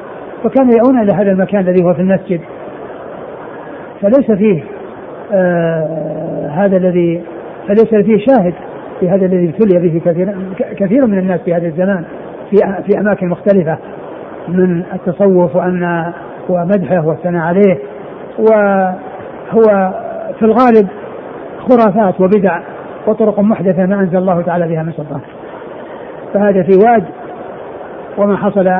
[0.44, 2.42] فكانوا يأون إلى هذا المكان الذي هو في المسجد.
[4.02, 4.64] فليس فيه
[5.34, 7.24] آه هذا الذي
[7.68, 8.54] فليس فيه شاهد
[9.00, 10.36] في هذا الذي ابتلي به كثير
[10.78, 12.06] كثير من الناس في هذا الزمان
[12.50, 13.78] في في أماكن مختلفة
[14.48, 16.14] من التصوف وأن
[16.50, 17.78] ومدحه والثناء عليه
[18.40, 19.94] وهو
[20.40, 20.88] في الغالب
[21.60, 22.60] خرافات وبدع
[23.08, 25.22] وطرق محدثة ما أنزل الله تعالى بها من سلطان.
[26.34, 27.04] فهذا في واد
[28.18, 28.72] وما حصل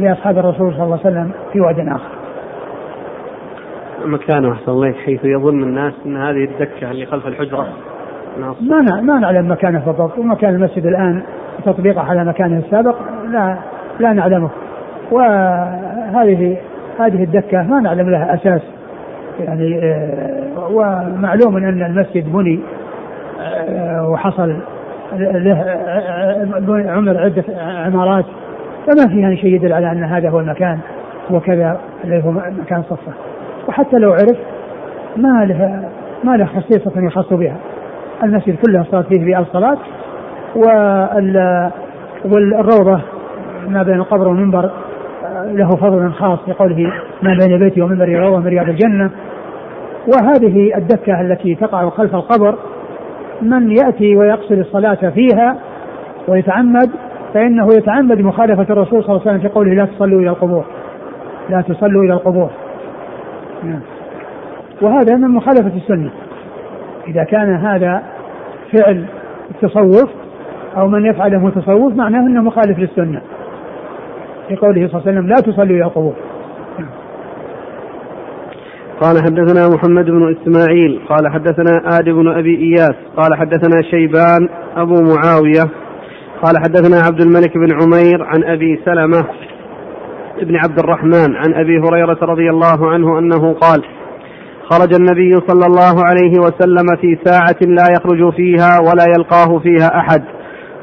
[0.00, 2.17] لأصحاب الرسول صلى الله عليه وسلم في واد آخر.
[4.04, 7.68] مكانه أحسن الله حيث يظن الناس أن هذه الدكة اللي خلف الحجرة.
[8.38, 10.18] ما ما نعلم مكانه بالضبط.
[10.18, 11.22] ومكان المسجد الآن
[11.64, 12.96] تطبيقه على مكانه السابق
[13.30, 13.56] لا
[14.00, 14.50] لا نعلمه.
[15.10, 16.56] وهذه
[16.98, 18.62] هذه الدكة ما نعلم لها أساس.
[19.40, 22.60] يعني آه، ومعلوم أن المسجد بني
[23.40, 24.56] آه، وحصل
[25.18, 28.24] له آه، عمر عدة عمارات.
[28.86, 30.78] فما في يعني شيء يدل على أن هذا هو المكان
[31.30, 33.12] وكذا الذي هو مكان صفه.
[33.68, 34.38] وحتى لو عرف
[35.16, 35.88] ما له
[36.24, 37.56] ما له خصيصة يخص بها.
[38.22, 39.78] المسجد كله الصلاة فيه في الصلاة
[42.24, 43.00] والروضة
[43.68, 44.70] ما بين القبر والمنبر
[45.44, 46.92] له فضل خاص في قوله
[47.22, 49.10] ما بين بيتي ومنبري روضة من رياض الجنة.
[50.06, 52.54] وهذه الدكة التي تقع خلف القبر
[53.42, 55.56] من يأتي ويقصد الصلاة فيها
[56.28, 56.90] ويتعمد
[57.34, 60.64] فإنه يتعمد مخالفة الرسول صلى الله عليه وسلم في قوله لا تصلوا إلى القبور.
[61.50, 62.50] لا تصلوا إلى القبور.
[64.82, 66.10] وهذا من مخالفة السنة.
[67.08, 68.02] إذا كان هذا
[68.72, 69.04] فعل
[69.50, 70.10] التصوف
[70.76, 73.20] أو من يفعله تصوف معناه أنه مخالف للسنة.
[74.48, 76.14] في قوله صلى الله عليه وسلم لا تصلوا إلى القبور
[79.00, 84.94] قال حدثنا محمد بن إسماعيل قال حدثنا آد بن أبي إياس قال حدثنا شيبان أبو
[84.94, 85.70] معاوية
[86.42, 89.24] قال حدثنا عبد الملك بن عمير عن أبي سلمة
[90.44, 93.84] بن عبد الرحمن عن أبي هريرة رضي الله عنه أنه قال
[94.70, 100.24] خرج النبي صلى الله عليه وسلم في ساعة لا يخرج فيها ولا يلقاه فيها أحد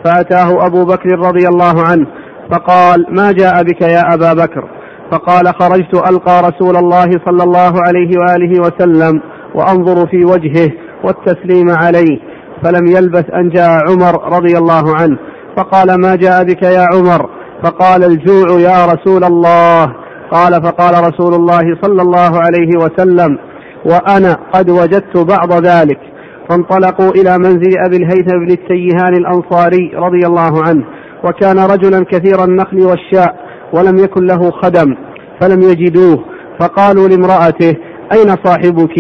[0.06, 2.08] فأتاه أبو بكر رضي الله عنه
[2.52, 4.70] فقال ما جاء بك يا أبا بكر؟
[5.12, 9.22] فقال خرجت ألقى رسول الله صلى الله عليه وآله وسلم
[9.56, 10.72] وأنظر في وجهه
[11.04, 12.20] والتسليم عليه
[12.64, 15.18] فلم يلبث أن جاء عمر رضي الله عنه
[15.58, 17.30] فقال ما جاء بك يا عمر؟
[17.64, 19.96] فقال الجوع يا رسول الله.
[20.32, 23.38] قال فقال رسول الله صلى الله عليه وسلم
[23.86, 26.00] وأنا قد وجدت بعض ذلك.
[26.50, 30.84] فانطلقوا إلى منزل أبي الهيثم بن التيهان الأنصاري رضي الله عنه
[31.24, 33.36] وكان رجلا كثير النخل والشاء
[33.74, 34.96] ولم يكن له خدم
[35.42, 36.26] فلم يجدوه.
[36.60, 37.76] فقالوا لامرأته
[38.14, 38.96] أين صاحبك؟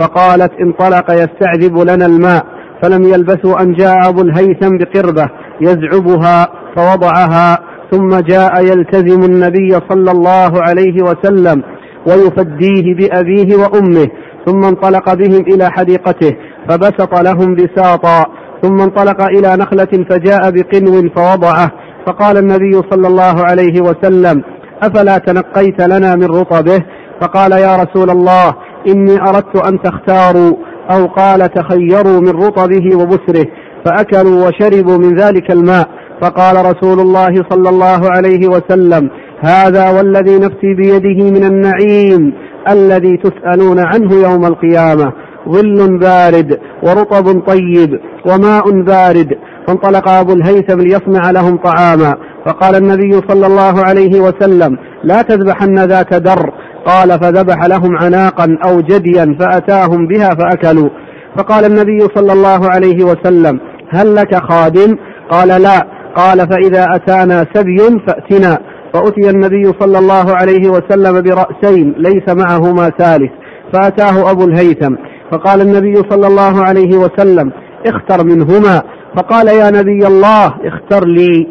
[0.00, 2.46] فقالت انطلق يستعذب لنا الماء
[2.82, 5.26] فلم يلبثوا أن جاء أبو الهيثم بقربة
[5.60, 7.58] يزعبها فوضعها.
[7.90, 11.62] ثم جاء يلتزم النبي صلى الله عليه وسلم
[12.06, 14.06] ويفديه بأبيه وأمه
[14.46, 16.36] ثم انطلق بهم إلى حديقته
[16.68, 18.26] فبسط لهم بساطا
[18.62, 21.70] ثم انطلق إلى نخلة فجاء بقنو فوضعه
[22.06, 24.42] فقال النبي صلى الله عليه وسلم
[24.82, 26.84] أفلا تنقيت لنا من رطبه؟
[27.20, 28.54] فقال يا رسول الله
[28.88, 30.56] إني أردت أن تختاروا
[30.90, 33.46] أو قال تخيروا من رطبه وبسره
[33.84, 35.88] فأكلوا وشربوا من ذلك الماء
[36.22, 39.10] فقال رسول الله صلى الله عليه وسلم
[39.40, 42.32] هذا والذي نفسي بيده من النعيم
[42.70, 45.12] الذي تسألون عنه يوم القيامة
[45.48, 49.28] ظل بارد ورطب طيب وماء بارد.
[49.68, 52.16] فانطلق أبو الهيثم ليصنع لهم طعاما.
[52.46, 56.52] فقال النبي صلى الله عليه وسلم لا تذبحن ذات در.
[56.86, 60.88] قال فذبح لهم عناقا أو جديا فأتاهم بها فأكلوا.
[61.38, 63.60] فقال النبي صلى الله عليه وسلم
[63.90, 64.96] هل لك خادم؟
[65.30, 65.99] قال لا.
[66.16, 68.58] قال فإذا أتانا سبي فأتنا.
[68.94, 73.30] فأتي النبي صلى الله عليه وسلم برأسين ليس معهما ثالث.
[73.72, 74.94] فأتاه أبو الهيثم.
[75.32, 77.52] فقال النبي صلى الله عليه وسلم
[77.86, 78.82] اختر منهما.
[79.16, 81.48] فقال يا نبي الله اختر لي.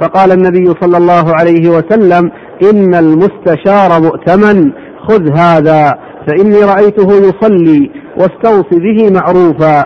[0.00, 2.30] فقال النبي صلى الله عليه وسلم
[2.70, 4.72] إن المستشار مؤتمن
[5.08, 9.84] خذ هذا فإني رأيته يصلي واستوصي به معروفا.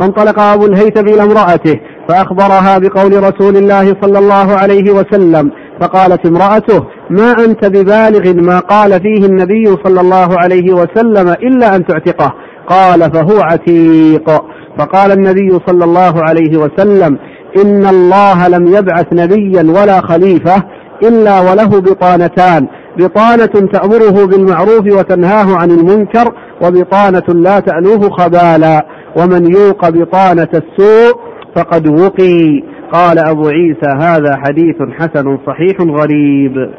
[0.00, 5.50] فانطلق أبو الهيثم إلى امرأته فأخبرها بقول رسول الله صلى الله عليه وسلم
[5.80, 11.86] فقالت امرأته ما أنت ببالغ ما قال فيه النبي صلى الله عليه وسلم إلا أن
[11.86, 12.34] تعتقه.
[12.68, 14.30] قال فهو عتيق.
[14.78, 17.18] فقال النبي صلى الله عليه وسلم
[17.64, 20.62] إن الله لم يبعث نبيا ولا خليفة
[21.02, 26.32] إلا وله بطانتان بطانة تأمره بالمعروف وتنهاه عن المنكر
[26.62, 28.86] وبطانة لا تألوه خبالا
[29.16, 31.27] ومن يوق بطانة السوء
[31.58, 32.62] فقد وقي.
[32.92, 36.70] قال أبو عيسى هذا حديث حسن صحيح غريب.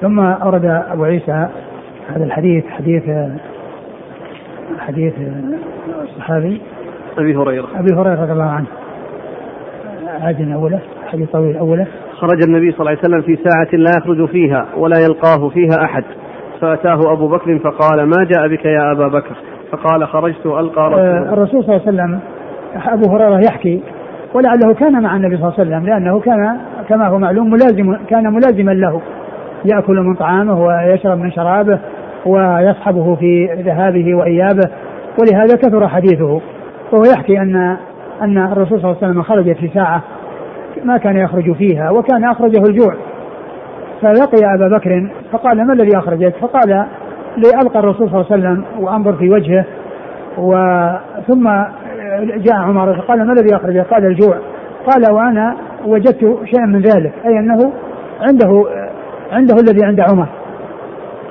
[0.00, 1.48] ثم أورد أبو عيسى
[2.08, 3.02] هذا الحديث حديث
[4.78, 5.12] حديث
[6.02, 6.60] الصحابي
[7.18, 7.66] أبي هريرة.
[7.74, 8.66] أبي هريرة رضي الله عنه.
[10.20, 11.86] عاد أوله حديث طويل أوله.
[12.12, 16.04] خرج النبي صلى الله عليه وسلم في ساعة لا يخرج فيها ولا يلقاه فيها أحد.
[16.60, 19.36] فأتاه أبو بكر فقال ما جاء بك يا أبا بكر؟
[19.72, 22.20] فقال خرجت ألقى رسول آه الرسول صلى الله عليه وسلم
[22.86, 23.80] أبو هريرة يحكي
[24.34, 26.56] ولعله كان مع النبي صلى الله عليه وسلم لأنه كان
[26.88, 29.00] كما هو معلوم ملازم كان ملازما له.
[29.64, 31.78] يأكل من طعامه ويشرب من شرابه
[32.26, 34.70] ويصحبه في ذهابه وإيابه
[35.18, 36.40] ولهذا كثر حديثه.
[36.92, 37.76] وهو يحكي أن
[38.22, 40.02] أن الرسول صلى الله عليه وسلم خرج في ساعة
[40.84, 42.94] ما كان يخرج فيها وكان أخرجه الجوع.
[44.02, 46.86] فلقي أبا بكر فقال ما الذي أخرجك؟ فقال
[47.36, 49.64] لألقى الرسول صلى الله عليه وسلم وأنظر في وجهه
[50.38, 51.48] وثم
[52.36, 54.38] جاء عمر فقال ما الذي أخرجك قال الجوع.
[54.86, 57.72] قال وأنا وجدت شيئا من ذلك أي أنه
[58.20, 58.64] عنده
[59.32, 60.26] عنده الذي عند عمر.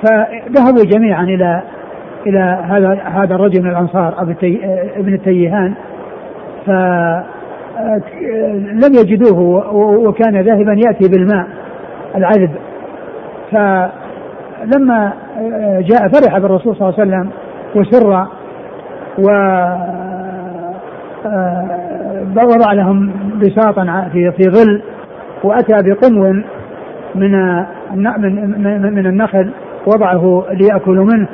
[0.03, 1.61] فذهبوا جميعا إلى
[2.27, 4.15] إلى هذا هذا الرجل من الأنصار
[4.97, 5.73] ابن التيهان.
[6.65, 7.23] فلم
[8.93, 9.39] يجدوه
[9.75, 11.47] وكان ذاهبا يأتي بالماء
[12.15, 12.51] العذب.
[13.51, 15.13] فلما
[15.79, 17.29] جاء فرح بالرسول صلى الله عليه وسلم
[17.75, 18.27] وسر
[19.19, 19.29] و
[22.35, 24.81] وضع لهم بساطا في في ظل
[25.43, 26.33] وأتى بقنو
[27.15, 27.31] من
[27.95, 29.51] من من النخل
[29.87, 31.27] وضعه ليأكلوا منه.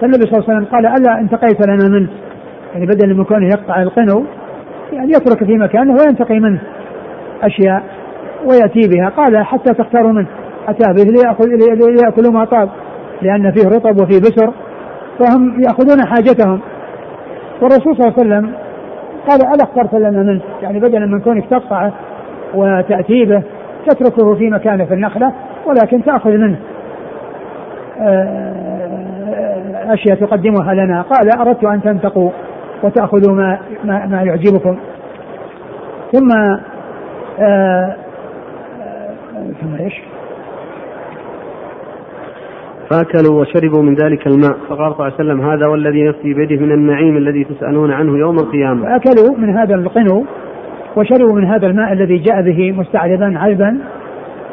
[0.00, 2.08] فالنبي صلى الله عليه وسلم قال ألا انتقيت لنا منه؟
[2.74, 4.24] يعني بدل من كونه يقطع القنو
[4.92, 6.60] يعني يترك في مكانه وينتقي منه
[7.42, 7.82] أشياء
[8.44, 9.08] ويأتي بها.
[9.08, 10.26] قال حتى تختاروا منه.
[10.68, 11.04] أتى به
[11.88, 12.68] ليأكلوا ما طاب
[13.22, 14.52] لأن فيه رطب وفيه بسر
[15.18, 16.60] فهم يأخذون حاجتهم.
[17.62, 18.65] والرسول صلى الله عليه وسلم
[19.28, 21.92] قال ألا اخترت لنا منه يعني بدلا من كونك تقطعه
[22.54, 23.42] وتأتي به
[23.86, 25.32] تتركه في مكانه في النخلة
[25.66, 26.58] ولكن تأخذ منه.
[28.00, 31.02] آه، أشياء تقدمها لنا.
[31.02, 32.30] قال أردت أن تنتقوا
[32.82, 34.78] وتأخذوا ما, ما, ما يعجبكم.
[36.12, 36.32] ثم
[37.40, 37.96] آه،
[39.60, 40.02] ثم إيش؟
[42.90, 44.56] فاكلوا وشربوا من ذلك الماء.
[44.68, 48.38] فقال صلى الله عليه وسلم هذا والذي نفسي بيده من النعيم الذي تسألون عنه يوم
[48.38, 48.82] القيامة.
[48.82, 50.24] فأكلوا من هذا القنو
[50.96, 53.78] وشربوا من هذا الماء الذي جاء به مستعربا عذبا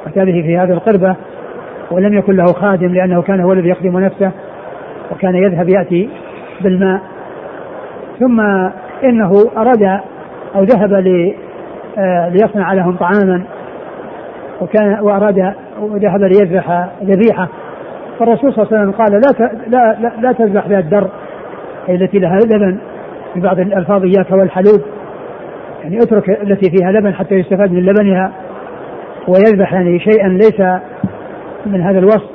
[0.07, 1.15] أتى به في هذه القربة
[1.91, 4.31] ولم يكن له خادم لأنه كان هو الذي يخدم نفسه
[5.11, 6.09] وكان يذهب يأتي
[6.61, 7.01] بالماء.
[8.19, 8.39] ثم
[9.03, 9.99] إنه أراد
[10.55, 10.93] أو ذهب
[11.97, 13.43] آه، ليصنع لهم طعاما
[14.61, 17.49] وكان وأراد وذهب ليذبح ذبيحة
[18.19, 21.09] فالرسول صلى الله عليه وسلم قال لا لا لا, لا تذبح بها الدر
[21.89, 22.77] التي لها لبن
[23.33, 24.81] في بعض الألفاظ إياك والحلوب.
[25.83, 28.31] يعني اترك التي فيها لبن حتى يستفاد من لبنها
[29.27, 30.59] ويذبح يعني شيئا ليس
[31.65, 32.29] من هذا الوصف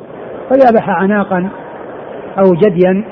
[0.51, 1.49] فذبح عناقا
[2.39, 3.05] أو جديا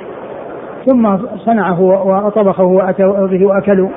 [0.87, 3.89] ثم صنعه وطبخه واتوا به وأكلوا.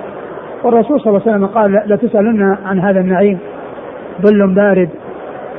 [0.63, 3.39] والرسول صلى الله عليه وسلم قال لتسالن عن هذا النعيم
[4.21, 4.89] ظل بارد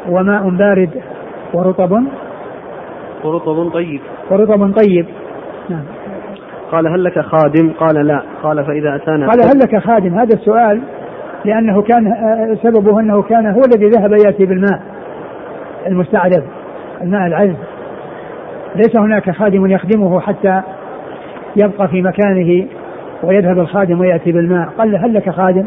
[0.08, 0.90] وماء بارد
[1.54, 2.02] ورطب.
[3.24, 4.00] ورطب طيب.
[4.30, 5.06] ورطب طيب.
[5.68, 5.84] نعم.
[6.72, 8.22] قال هل لك خادم؟ قال لا.
[8.42, 10.80] قال فإذا أتانا قال هل لك خادم؟ هذا السؤال
[11.44, 14.80] لأنه كان آه، سببه أنه كان هو الذي ذهب يأتي بالماء
[15.86, 16.44] المستعذب
[17.00, 17.56] الماء العذب.
[18.76, 20.62] ليس هناك خادم يخدمه حتى
[21.56, 22.66] يبقى في مكانه
[23.22, 24.68] ويذهب الخادم ويأتي بالماء.
[24.78, 25.66] قال هل لك خادم؟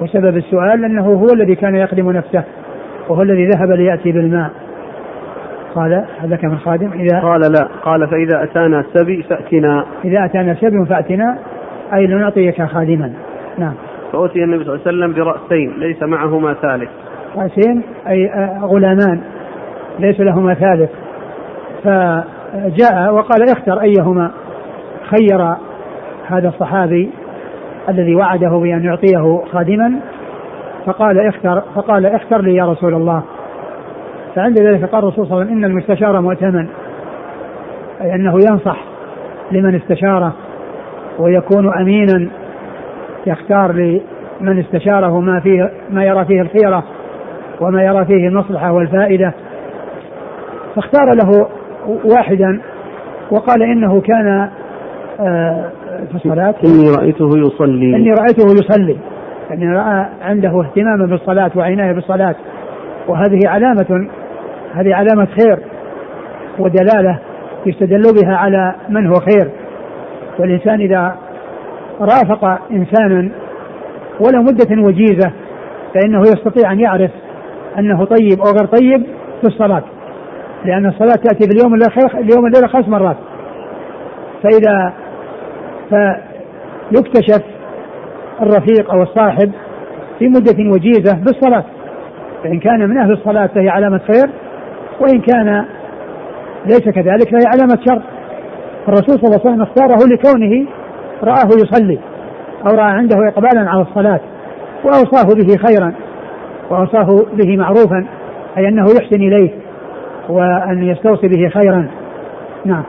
[0.00, 2.44] وسبب السؤال أنه هو الذي كان يخدم نفسه
[3.08, 4.50] وهو الذي ذهب ليأتي بالماء.
[5.74, 9.84] قال هل لك من خادم إذا قال لا قال فإذا أتانا سبي فأتنا.
[10.04, 11.38] إذا أتانا سبي فأتنا
[11.94, 13.12] أي لنعطيك خادما.
[13.58, 13.74] نعم.
[14.12, 16.90] فأتي النبي صلى الله عليه وسلم برأسين ليس معهما ثالث.
[17.36, 19.20] رأسين أي آه، غلامان
[19.98, 20.90] ليس لهما ثالث.
[21.84, 24.30] فجاء وقال اختر أيهما
[25.10, 25.54] خير
[26.26, 27.10] هذا الصحابي
[27.88, 29.92] الذي وعده بأن يعطيه خادما.
[30.86, 33.22] فقال اختر فقال اختر لي يا رسول الله.
[34.34, 36.66] فعند ذلك قال الرسول صلى الله عليه وسلم إن المستشار مؤتمن
[38.00, 38.84] أي أنه ينصح
[39.52, 40.32] لمن استشاره
[41.18, 42.28] ويكون أمينا
[43.26, 46.84] يختار لمن استشاره ما فيه ما يرى فيه الخيرة
[47.60, 49.34] وما يرى فيه المصلحة والفائدة.
[50.74, 51.48] فاختار له
[52.04, 52.60] واحدا
[53.30, 54.48] وقال إنه كان
[55.20, 55.70] آه،
[56.10, 56.54] في الصلاة.
[56.64, 57.96] إني رأيته يصلي.
[57.96, 58.96] إني رأيته يصلي.
[59.50, 62.34] يعني رأى عنده اهتماما بالصلاة وعناية بالصلاة.
[63.08, 64.08] وهذه علامة
[64.74, 65.58] هذه علامة خير
[66.58, 67.18] ودلالة
[67.66, 69.50] يستدل بها على من هو خير.
[70.38, 71.16] والإنسان إذا
[72.00, 73.30] رافق إنسانا
[74.20, 75.32] ولو مدة وجيزة
[75.94, 77.10] فإنه يستطيع أن يعرف
[77.78, 79.06] أنه طيب أو غير طيب
[79.40, 79.82] في الصلاة
[80.64, 81.74] لأن الصلاة تأتي في اليوم
[82.14, 83.16] اليوم الليلة خمس مرات.
[84.42, 84.92] فإذا
[86.90, 87.42] فيكتشف
[88.42, 89.52] الرفيق أو الصاحب
[90.18, 91.64] في مدة وجيزة بالصلاة
[92.44, 94.30] فإن كان من أهل الصلاة فهي علامة خير
[95.02, 95.64] وإن كان
[96.66, 98.02] ليس كذلك فهي علامة شر
[98.88, 100.66] الرسول صلى الله عليه وسلم اختاره لكونه
[101.24, 101.98] رآه يصلي
[102.66, 104.20] أو رأى عنده إقبالا على الصلاة
[104.84, 105.92] وأوصاه به خيرا
[106.70, 108.06] وأوصاه به معروفا
[108.58, 109.50] أي أنه يحسن إليه
[110.28, 111.88] وأن يستوصي به خيرا.
[112.64, 112.82] نعم.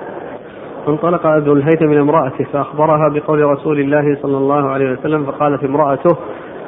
[0.85, 6.17] فانطلق ابو الهيثم إلى امرأته فأخبرها بقول رسول الله صلى الله عليه وسلم فقالت امرأته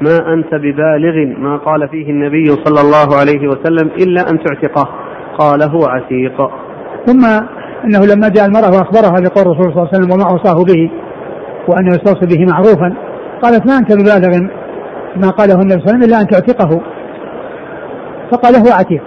[0.02, 5.05] ما أنت ببالغ ما قال فيه النبي صلى الله عليه وسلم إلا أن تعتقه.
[5.38, 6.38] قال هو عتيق.
[7.06, 7.26] ثم
[7.84, 10.92] إنه لما جاء المرأة وأخبرها بقول الرسول صلى الله عليه وسلم وما أوصاه به
[11.68, 12.96] وانه يستوصي به معروفا
[13.44, 14.48] قالت ما أنت ببالغ
[15.16, 16.82] ما قاله النبي صلى الله عليه وسلم إلا أن تعتقه.
[18.32, 19.02] فقال هو عتيق.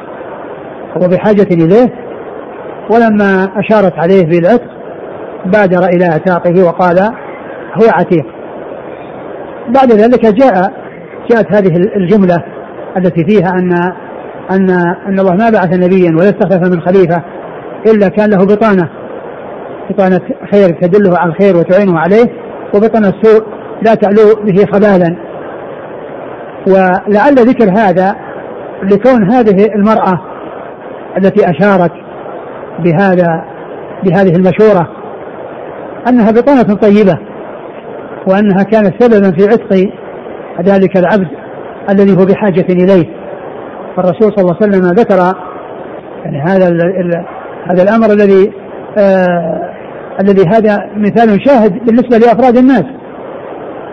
[0.97, 1.93] هو بحاجة إليه.
[2.91, 4.71] ولما أشارت عليه بالعتق
[5.47, 6.99] بادر إلى اعتاقه وقال
[7.75, 8.27] هو عتيق.
[9.69, 10.73] بعد ذلك جاء
[11.31, 12.45] جاءت هذه الجملة
[12.97, 13.93] التي فيها أن
[14.51, 14.71] أن
[15.09, 17.23] أن الله ما بعث نبيا ولا استخلف من خليفة
[17.87, 18.89] إلا كان له بطانة.
[19.91, 20.21] بطانة
[20.53, 22.27] خير تدله على الخير وتعينه عليه
[22.75, 23.45] وبطانة سوء
[23.83, 25.17] لا تعلو به خبالا.
[26.67, 28.17] ولعل ذكر هذا
[28.83, 30.21] لكون هذه المرأة
[31.17, 31.93] التي أشارت
[32.79, 33.45] بهذا
[34.05, 34.89] بهذه المشورة
[36.09, 37.19] أنها بطانة طيبة
[38.27, 39.91] وأنها كانت سببا في عتق
[40.63, 41.29] ذلك العبد
[41.91, 43.18] الذي هو بحاجة إليه.
[43.99, 45.17] فالرسول صلى الله عليه وسلم ذكر
[46.25, 46.67] يعني هذا
[47.71, 48.53] هذا الأمر الذي
[48.99, 49.75] آه
[50.21, 52.85] الذي هذا مثال شاهد بالنسبة لأفراد الناس.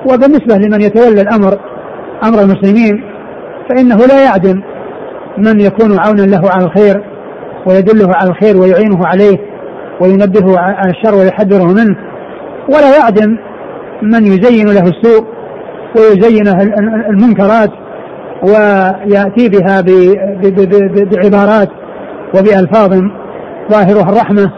[0.10, 1.60] وبالنسبة لمن يتولى الأمر
[2.24, 3.03] أمر المسلمين
[3.70, 4.62] فإنه لا يعدم
[5.38, 7.03] من يكون عونا له على الخير
[7.68, 9.38] ويدله على الخير ويعينه عليه
[10.01, 11.97] وينبهه عن الشر ويحذره منه.
[12.70, 13.38] ولا يعدم
[14.01, 15.26] من يزين له السوء
[15.97, 16.47] ويزين
[17.10, 17.72] المنكرات.
[18.46, 19.82] ويأتي بها
[21.12, 21.70] بعبارات
[22.36, 23.02] وبألفاظ
[23.72, 24.52] ظاهرها الرحمة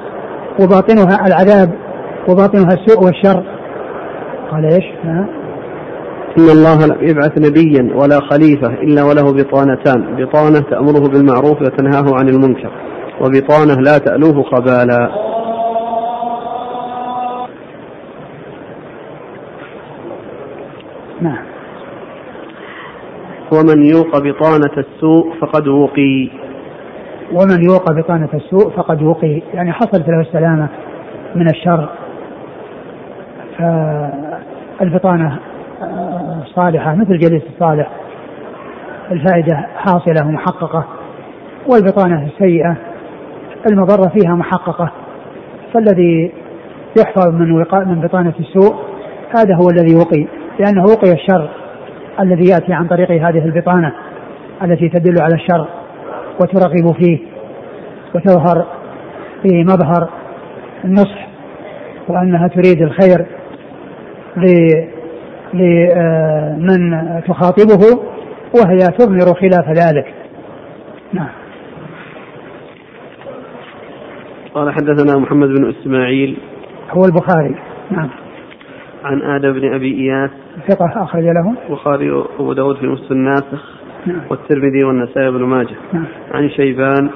[0.59, 1.69] وباطنها العذاب
[2.29, 3.43] وباطنها السوء والشر.
[4.51, 4.85] قال إيش؟
[6.37, 10.15] إن الله لم يبعث نبيا ولا خليفة إلا وله بطانتان.
[10.17, 12.71] بطانة تأمره بالمعروف وتنهاه عن المنكر.
[13.21, 15.09] وبطانة لا تألوه خبالا
[21.21, 21.46] نعم.
[23.53, 26.29] ومن يوق بطانة السوء فقد وقي.
[27.33, 29.41] ومن يوق بطانة السوء فقد وقي.
[29.53, 30.67] يعني حصلت له السلامة
[31.35, 31.89] من الشر.
[34.79, 35.39] فالبطانة
[36.55, 37.89] صالحة مثل جليس الصالح.
[39.11, 40.85] الفائدة حاصلة ومحققة.
[41.71, 42.75] والبطانة السيئة
[43.71, 44.91] المضرة فيها محققة.
[45.73, 46.31] فالذي
[46.99, 48.75] يحفظ من وقاء من بطانة السوء
[49.37, 50.27] هذا هو الذي وقي.
[50.59, 51.49] لأنه وقي الشر.
[52.19, 53.93] الذي يأتي عن طريق هذه البطانة
[54.63, 55.67] التي تدل على الشر
[56.41, 57.19] وترغب فيه
[58.15, 58.65] وتظهر
[59.43, 60.09] في مظهر
[60.85, 61.27] النصح
[62.07, 63.25] وأنها تريد الخير
[65.53, 67.99] لمن تخاطبه
[68.59, 70.13] وهي تضمر خلاف ذلك.
[71.13, 71.29] نعم.
[74.53, 76.37] قال حدثنا محمد بن إسماعيل.
[76.91, 77.55] هو البخاري.
[77.91, 78.09] نعم.
[79.03, 80.29] عن آدم بن أبي إياس.
[80.67, 84.21] ثقة أخرج له البخاري وأبو داود في مسلم الناسخ نعم.
[84.29, 85.75] والترمذي والنسائي بن ماجه.
[85.93, 86.05] نعم.
[86.31, 87.09] عن شيبان.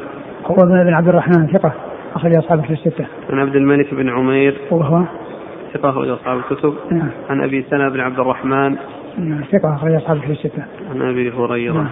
[0.45, 1.73] هو بن عبد الرحمن ثقة
[2.15, 3.05] أخرج أصحاب في الستة.
[3.29, 4.57] عن عبد الملك بن عمير.
[4.71, 5.03] وهو؟
[5.73, 6.73] ثقة أخرج أصحاب الكتب.
[6.91, 7.09] نعم.
[7.29, 8.75] عن أبي سنة بن عبد الرحمن.
[9.17, 9.43] نعم.
[9.51, 10.63] ثقة أخرج أصحاب في الستة.
[10.91, 11.73] عن أبي هريرة.
[11.73, 11.89] نعم.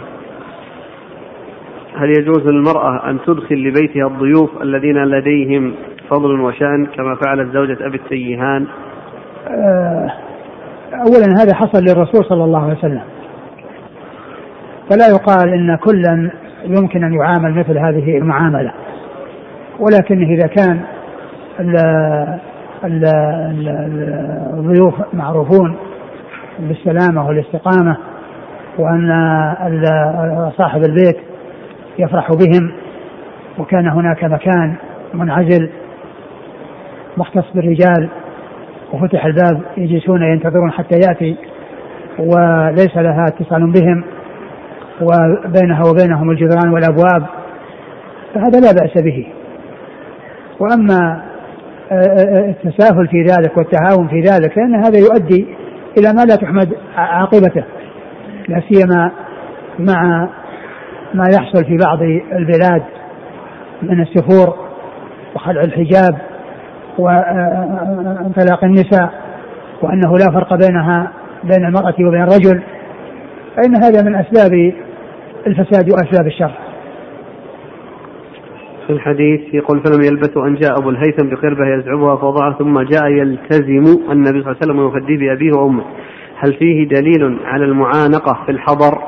[1.96, 5.74] هل يجوز للمرأة أن تدخل لبيتها الضيوف الذين لديهم
[6.10, 8.68] فضل وشأن كما فعلت زوجة أبي التيهان؟
[10.94, 13.02] أولا هذا حصل للرسول صلى الله عليه وسلم.
[14.90, 16.32] فلا يقال إن كلا
[16.66, 18.72] يمكن أن يعامل مثل هذه المعاملة.
[19.80, 20.80] ولكن إذا كان
[24.54, 25.76] الضيوف معروفون
[26.60, 27.98] بالسلامة والاستقامة
[28.78, 29.10] وأن
[30.58, 31.18] صاحب البيت
[32.00, 32.72] يفرح بهم
[33.58, 34.76] وكان هناك مكان
[35.14, 35.70] منعزل
[37.18, 38.10] مختص بالرجال
[38.94, 41.36] وفتح الباب يجلسون ينتظرون حتى يأتي
[42.20, 44.04] وليس لها اتصال بهم
[45.02, 47.26] وبينها وبينهم الجدران والأبواب
[48.34, 49.28] فهذا لا بأس به.
[50.60, 51.22] وأما
[52.50, 55.48] التساهل في ذلك والتهاون في ذلك فإن هذا يؤدي
[55.98, 57.64] إلى ما لا تحمد عاقبته
[58.48, 59.12] لا سيما
[59.80, 60.30] مع
[61.14, 62.02] ما يحصل في بعض
[62.34, 62.84] البلاد
[63.82, 64.56] من السفور
[65.36, 66.18] وخلع الحجاب
[67.00, 69.10] وانطلاق النساء
[69.82, 71.12] وأنه لا فرق بينها
[71.44, 72.62] بين المرأة وبين الرجل
[73.56, 74.74] فإن هذا من أسباب
[75.48, 76.52] الفساد وأسباب الشر.
[78.88, 83.84] في الحديث يقول فلم يلبثوا أن جاء أبو الهيثم بقربة يزعبها فوضعها ثم جاء يلتزم
[84.12, 85.84] النبي صلى الله عليه وسلم ويفديه بأبيه وأمه.
[86.38, 89.02] هل فيه دليل على المعانقة في الحضر؟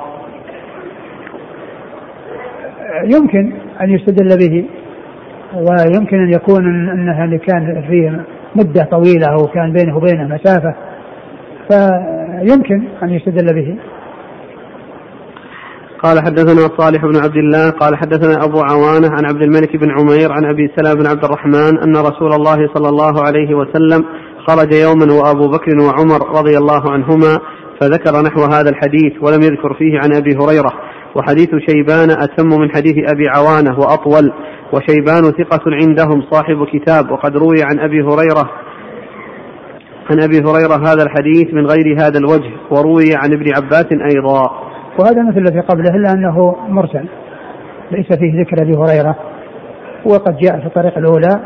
[3.04, 4.66] يمكن أن يستدل به.
[5.56, 8.26] ويمكن أن يكون أنها اللي كان فيه
[8.56, 10.76] مدة طويلة أو كان بينه وبينه مسافة.
[11.70, 13.76] فيمكن أن يستدل به.
[16.04, 20.32] قال حدثنا صالح بن عبد الله قال حدثنا أبو عوانة عن عبد الملك بن عمير
[20.32, 24.06] عن أبي سلمة بن عبد الرحمن أن رسول الله صلى الله عليه وسلم
[24.48, 27.40] خرج يوما وأبو بكر وعمر رضي الله عنهما
[27.82, 30.72] فذكر نحو هذا الحديث ولم يذكر فيه عن أبي هريرة.
[31.16, 34.34] وحديث شيبان أتم من حديث أبي عوانة وأطول.
[34.74, 38.50] وشيبان ثقة عندهم صاحب كتاب وقد روي عن أبي هريرة
[40.12, 44.52] عن أبي هريرة هذا الحديث من غير هذا الوجه وروي عن ابن عباس أيضا
[45.00, 47.06] وهذا مثل الذي قبله إلا أنه مرسل
[47.92, 49.16] ليس فيه ذكر أبي هريرة
[50.06, 51.40] وقد جاء في الطريق الأولى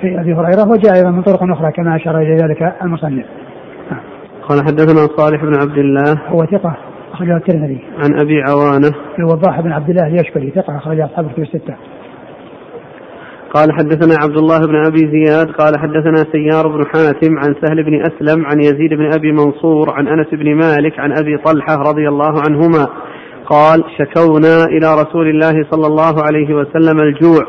[0.00, 3.24] في أبي هريرة وجاء أيضا من طرق أخرى كما أشار إلى ذلك المصنف.
[4.48, 6.76] قال حدثنا صالح بن عبد الله هو ثقة
[7.12, 7.80] أخرجه الترمذي.
[7.98, 8.90] عن أبي عوانة.
[9.18, 11.74] الوضاح بن عبد الله اليشكري ثقة اخرج أصحاب الكتب الستة.
[13.54, 18.02] قال حدثنا عبد الله بن أبي زياد قال حدثنا سيار بن حاتم عن سهل بن
[18.02, 22.42] أسلم عن يزيد بن أبي منصور عن أنس بن مالك عن أبي طلحة رضي الله
[22.48, 22.86] عنهما
[23.46, 27.44] قال شكونا إلى رسول الله صلى الله عليه وسلم الجوع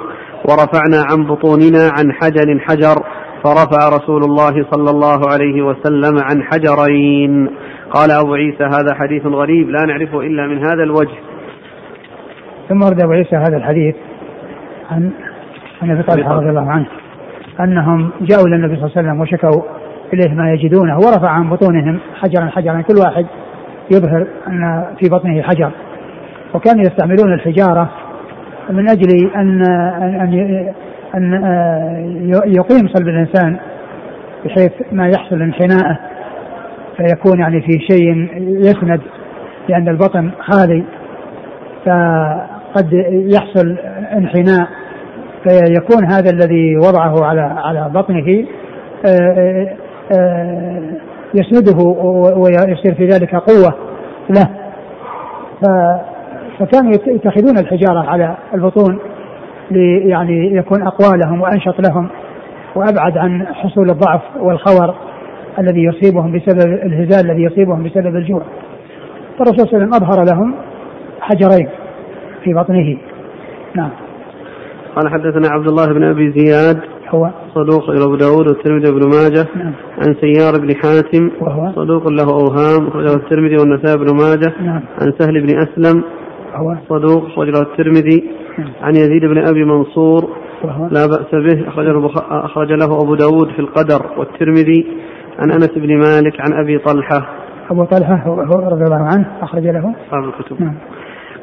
[0.50, 2.96] ورفعنا عن بطوننا عن حجر حجر
[3.44, 7.50] فرفع رسول الله صلى الله عليه وسلم عن حجرين.
[7.92, 11.18] قال أبو عيسى هذا حديث غريب لا نعرفه إلا من هذا الوجه.
[12.70, 13.96] ثم ورد أبو عيسى هذا الحديث
[14.92, 15.12] عن
[15.82, 16.86] عن أبي طلحه رضي الله عنه
[17.60, 19.62] أنهم جاءوا إلى النبي صلى الله عليه وسلم وشكوا
[20.14, 23.26] إليه ما يجدونه ورفع عن بطونهم حجرا حجرا كل واحد
[23.92, 25.72] يظهر أن في بطنه حجر.
[26.54, 27.90] وكانوا يستعملون الحجارة
[28.70, 29.62] من أجل ان
[30.22, 30.34] ان
[31.16, 31.34] أن
[32.30, 33.58] يقيم صلب الإنسان
[34.46, 36.00] بحيث ما يحصل انحناءه
[36.98, 39.02] فيكون يعني في شيء يسند
[39.70, 40.84] لأن البطن خالي
[41.86, 43.78] فقد يحصل
[44.18, 44.68] انحناء.
[45.44, 48.46] فيكون هذا الذي وضعه على على بطنه
[49.06, 49.76] آه، آه،
[50.20, 50.82] آه،
[51.34, 51.84] يسنده
[52.36, 53.74] ويصير في ذلك قوة
[54.30, 54.50] له.
[56.60, 59.00] فكانوا يتخذون الحجارة على البطون
[60.06, 62.10] يعني يكون أقوى لهم وأنشط لهم
[62.76, 64.96] وأبعد عن حصول الضعف والخور
[65.60, 68.42] الذي يصيبهم بسبب الهزال الذي يصيبهم بسبب الجوع.
[69.40, 70.56] فالرسول صلى الله عليه وسلم أظهر لهم
[71.22, 71.70] حجرين
[72.44, 72.98] في بطنه.
[73.76, 74.09] نعم.
[74.96, 76.80] قال حدثنا عبد الله بن أبي زياد
[77.10, 79.74] هو صدوق إلى أبو داود والترمذي وابن ماجه نعم.
[79.98, 84.82] عن سيار بن حاتم وهو صدوق له أوهام اخرجه الترمذي والنسائي بن ماجه نعم.
[85.02, 86.04] عن سهل بن أسلم
[86.56, 88.24] هو صدوق اخرجه الترمذي
[88.60, 88.72] نعم.
[88.82, 90.30] عن يزيد بن أبي منصور
[90.64, 94.88] وهو لا بأس به أخرج أخرج له أبو داود في القدر والترمذي
[95.40, 97.30] عن أنس بن مالك عن أبي طلحة
[97.72, 100.76] أبو طلحة رضي الله عنه أخرج له أصحاب الكتب نعم.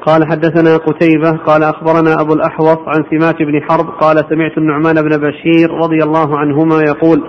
[0.07, 5.16] قال حدثنا قتيبة قال أخبرنا أبو الأحوص عن سماك بن حرب قال سمعت النعمان بن
[5.16, 7.22] بشير رضي الله عنهما يقول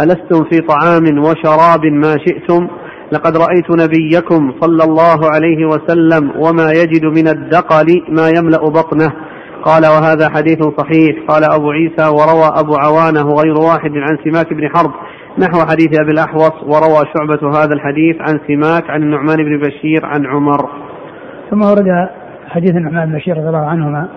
[0.00, 2.68] ألستم في طعام وشراب ما شئتم؟
[3.12, 9.12] لقد رأيت نبيكم صلى الله عليه وسلم وما يجد من الدقل ما يملأ بطنه.
[9.64, 11.16] قال وهذا حديث صحيح.
[11.28, 14.90] قال أبو عيسى وروى أبو عوانة غير واحد عن سماك بن حرب.
[15.38, 20.26] نحو حديث أبي الأحوص وروى شعبة هذا الحديث عن سماك عن النعمان بن بشير عن
[20.26, 20.83] عمر.
[21.50, 22.08] ثم ورد
[22.48, 24.08] حديث النعمان بن بشير رضي الله عنهما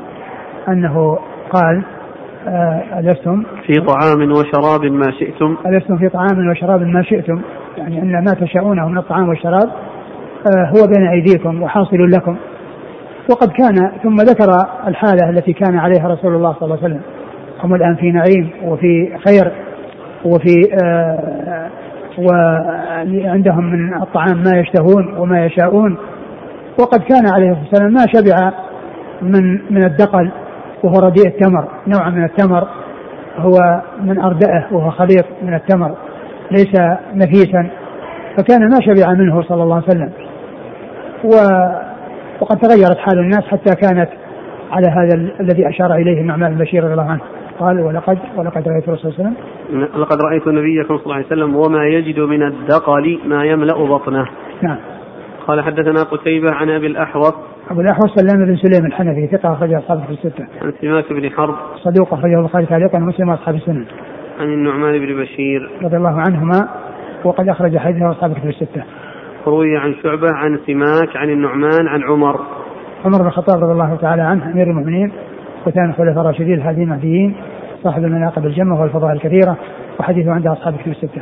[0.67, 1.17] أنه
[1.49, 1.83] قال
[2.47, 5.57] آه، ألستم؟ في طعام وشراب ما شئتم.
[5.65, 7.41] ألستم في طعام وشراب ما شئتم؟
[7.77, 9.69] يعني أن ما تشاءونه من الطعام والشراب
[10.47, 12.37] آه، هو بين أيديكم وحاصل لكم.
[13.31, 14.49] وقد كان ثم ذكر
[14.87, 17.01] الحالة التي كان عليها رسول الله صلى الله عليه وسلم.
[17.63, 19.51] هم الآن في نعيم وفي خير
[20.25, 20.55] وفي
[20.85, 21.69] آه
[22.17, 25.97] وعندهم من الطعام ما يشتهون وما يشاءون.
[26.79, 28.51] وقد كان عليه الصلاة والسلام ما شبع
[29.21, 30.31] من من الدقل
[30.83, 32.67] وهو رديء التمر نوع من التمر
[33.37, 35.95] هو من أردأه وهو خليط من التمر
[36.51, 36.79] ليس
[37.13, 37.69] نفيسا
[38.37, 40.11] فكان ما شبع منه صلى الله عليه وسلم.
[41.23, 41.33] و
[42.41, 44.09] وقد تغيرت حال الناس حتى كانت
[44.71, 47.21] على هذا الذي أشار إليه النعمان بن بشير رضي الله عنه.
[47.59, 49.33] قال ولقد ولقد رأيت الرسول صلى الله
[49.69, 53.73] عليه وسلم لقد رأيت نبيكم صلى الله عليه وسلم وما يجد من الدقل ما يملأ
[53.73, 54.25] بطنه.
[54.61, 54.77] نعم.
[55.47, 57.33] قال حدثنا قتيبة عن أبي الأحوص
[57.71, 60.47] أبو الأحوص سلام بن سليم الحنفي ثقة أخرج أصحابه في الستة.
[60.61, 63.85] عن سماك بن حرب صدوق أخرجه البخاري تعليقا ومسلم وأصحاب السنن.
[64.39, 66.67] عن النعمان بن بشير رضي الله عنهما
[67.23, 68.83] وقد أخرج حديثه أصحابه في الستة.
[69.47, 72.39] روي عن شعبة عن سماك عن النعمان عن عمر.
[73.05, 75.11] عمر بن الخطاب رضي الله تعالى عنه أمير المؤمنين
[75.67, 77.35] وكان الخلفاء الراشدين الهادين المهديين
[77.83, 79.57] صاحب المناقب الجمة والفضائل الكثيرة
[79.99, 81.21] وحديثه عند أصحاب في الستة.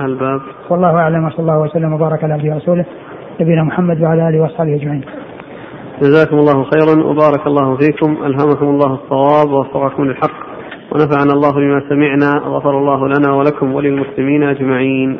[0.00, 0.40] الباب
[0.70, 2.84] والله أعلم وصلى الله وسلم وبارك على عبده ورسوله
[3.40, 5.04] نبينا محمد وعلى آله واصحابه أجمعين.
[6.02, 10.46] جزاكم الله خيرا وبارك الله فيكم ألهمكم الله الصواب ووفقكم للحق
[10.92, 15.18] ونفعنا الله بما سمعنا غفر الله لنا ولكم وللمسلمين أجمعين.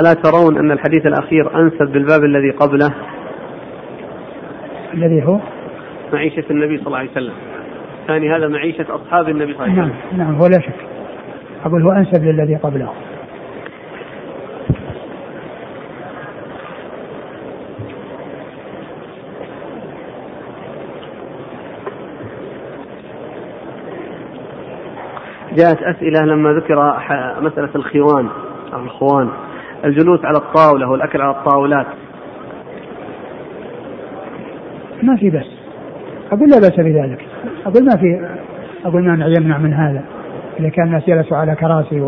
[0.00, 2.94] ألا ترون أن الحديث الأخير أنسب بالباب الذي قبله؟
[4.94, 5.38] الذي هو
[6.12, 7.34] معيشة النبي صلى الله عليه وسلم.
[8.06, 10.18] ثاني هذا معيشة أصحاب النبي صلى الله عليه وسلم.
[10.18, 10.74] نعم نعم هو لا شك.
[11.64, 12.90] أقول هو أنسب للذي قبله.
[25.52, 26.96] جاءت أسئلة لما ذكر
[27.40, 28.28] مسألة الخوان
[28.72, 29.28] أو الخوان.
[29.84, 31.86] الجلوس على الطاولة والأكل على الطاولات.
[35.02, 35.46] ما في بس
[36.32, 37.26] أقول لا بأس بذلك.
[37.66, 38.28] أقول ما في
[38.84, 40.02] أقول ما يمنع من هذا.
[40.60, 42.00] إذا كان الناس جلسوا على كراسي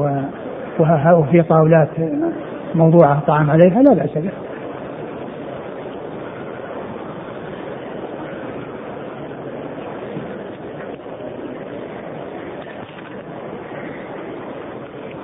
[1.18, 1.88] وفي طاولات
[2.74, 4.30] موضوعة طعام عليها لا بأس به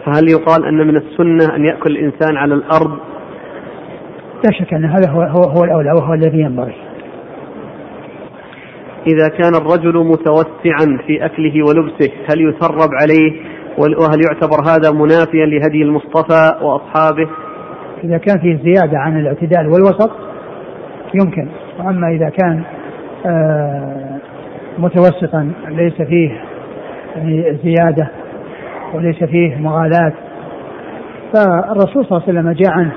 [0.08, 2.98] فهل يقال أن من السنة أن يأكل الإنسان على الأرض؟
[4.44, 6.74] لا شك أن هذا هو, هو, هو الأولى وهو الذي ينبغي.
[9.06, 13.32] إذا كان الرجل متوسعا في أكله ولبسه هل يثرب عليه؟
[13.78, 17.28] وهل يعتبر هذا منافيا لهدي المصطفى وأصحابه؟
[18.04, 20.10] إذا كان فيه زيادة عن الاعتدال والوسط
[21.14, 21.48] يمكن.
[21.78, 22.62] وأما إذا كان
[23.26, 24.18] آه،
[24.78, 26.40] متوسطا ليس فيه
[27.16, 28.10] يعني زيادة
[28.94, 30.12] وليس فيه مغالاة
[31.34, 32.92] فالرسول صلى الله عليه وسلم جاء عنه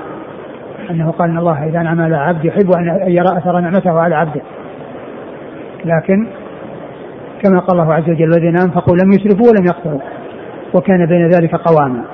[0.90, 4.42] أنه قال إن الله إذا أنعم على عبد يحب أن يرى أثر نعمته على عبده.
[5.84, 6.26] لكن
[7.42, 10.00] كما قال الله عز وجل الذين أنفقوا لم يسرفوا ولم يقتروا
[10.74, 12.04] وكان بين ذلك قواما.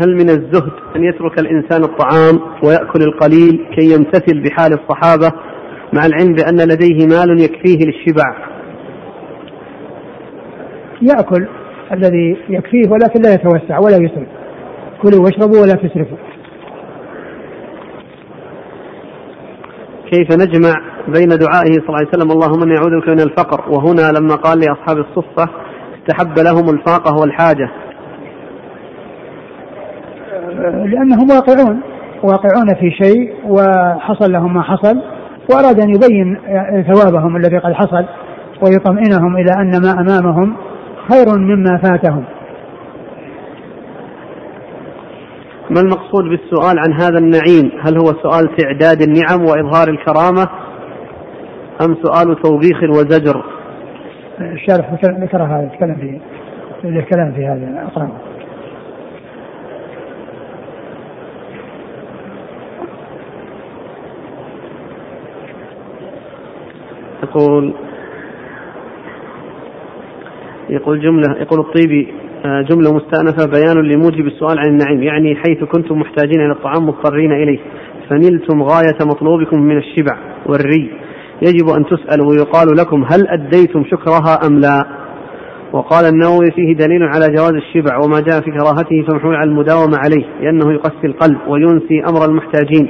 [0.00, 5.32] هل من الزهد أن يترك الإنسان الطعام ويأكل القليل كي يمتثل بحال الصحابة
[5.92, 8.51] مع العلم بأن لديه مال يكفيه للشبع؟
[11.02, 11.48] يأكل
[11.92, 14.28] الذي يكفيه ولكن لا يتوسع ولا يسرف
[15.02, 16.16] كلوا واشربوا ولا تسرفوا.
[20.10, 20.74] كيف نجمع
[21.08, 24.58] بين دعائه صلى الله عليه وسلم اللهم إني أعوذ بك من الفقر؟ وهنا لما قال
[24.58, 25.48] لاصحاب الصفة
[25.98, 27.70] استحب لهم الفاقة والحاجة.
[30.84, 31.80] لأنهم واقعون
[32.22, 35.02] واقعون في شيء وحصل لهم ما حصل
[35.50, 36.38] وأراد أن يبين
[36.92, 38.04] ثوابهم الذي قد حصل
[38.62, 40.56] ويطمئنهم إلى أن ما أمامهم
[41.10, 42.24] خير مما فاتهم.
[45.70, 50.48] ما المقصود بالسؤال عن هذا النعيم؟ هل هو سؤال تعداد النعم وإظهار الكرامة
[51.84, 53.44] أم سؤال توبيخ وزجر؟
[54.40, 56.20] الشارح ذكر هذا يتكلم فيه.
[56.84, 58.10] الكلام في هذا أقرأه.
[67.22, 67.74] يقول
[70.70, 72.08] يقول جملة يقول الطيبي
[72.44, 77.32] آه، جملة مستأنفة بيان لموجب السؤال عن النعيم يعني حيث كنتم محتاجين إلى الطعام مضطرين
[77.32, 77.58] إليه
[78.10, 80.90] فنلتم غاية مطلوبكم من الشبع والري.
[81.42, 84.86] يجب أن تسألوا ويقال لكم هل أديتم شكرها أم لا؟
[85.72, 90.24] وقال النووي فيه دليل على جواز الشبع وما جاء في كراهته فمحمول على المداومة عليه
[90.40, 92.88] لأنه يقسي القلب وينسي أمر المحتاجين.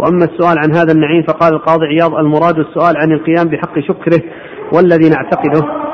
[0.00, 4.22] وأما السؤال عن هذا النعيم فقال القاضي عياض المراد السؤال عن القيام بحق شكره
[4.74, 5.92] والذي نعتقده.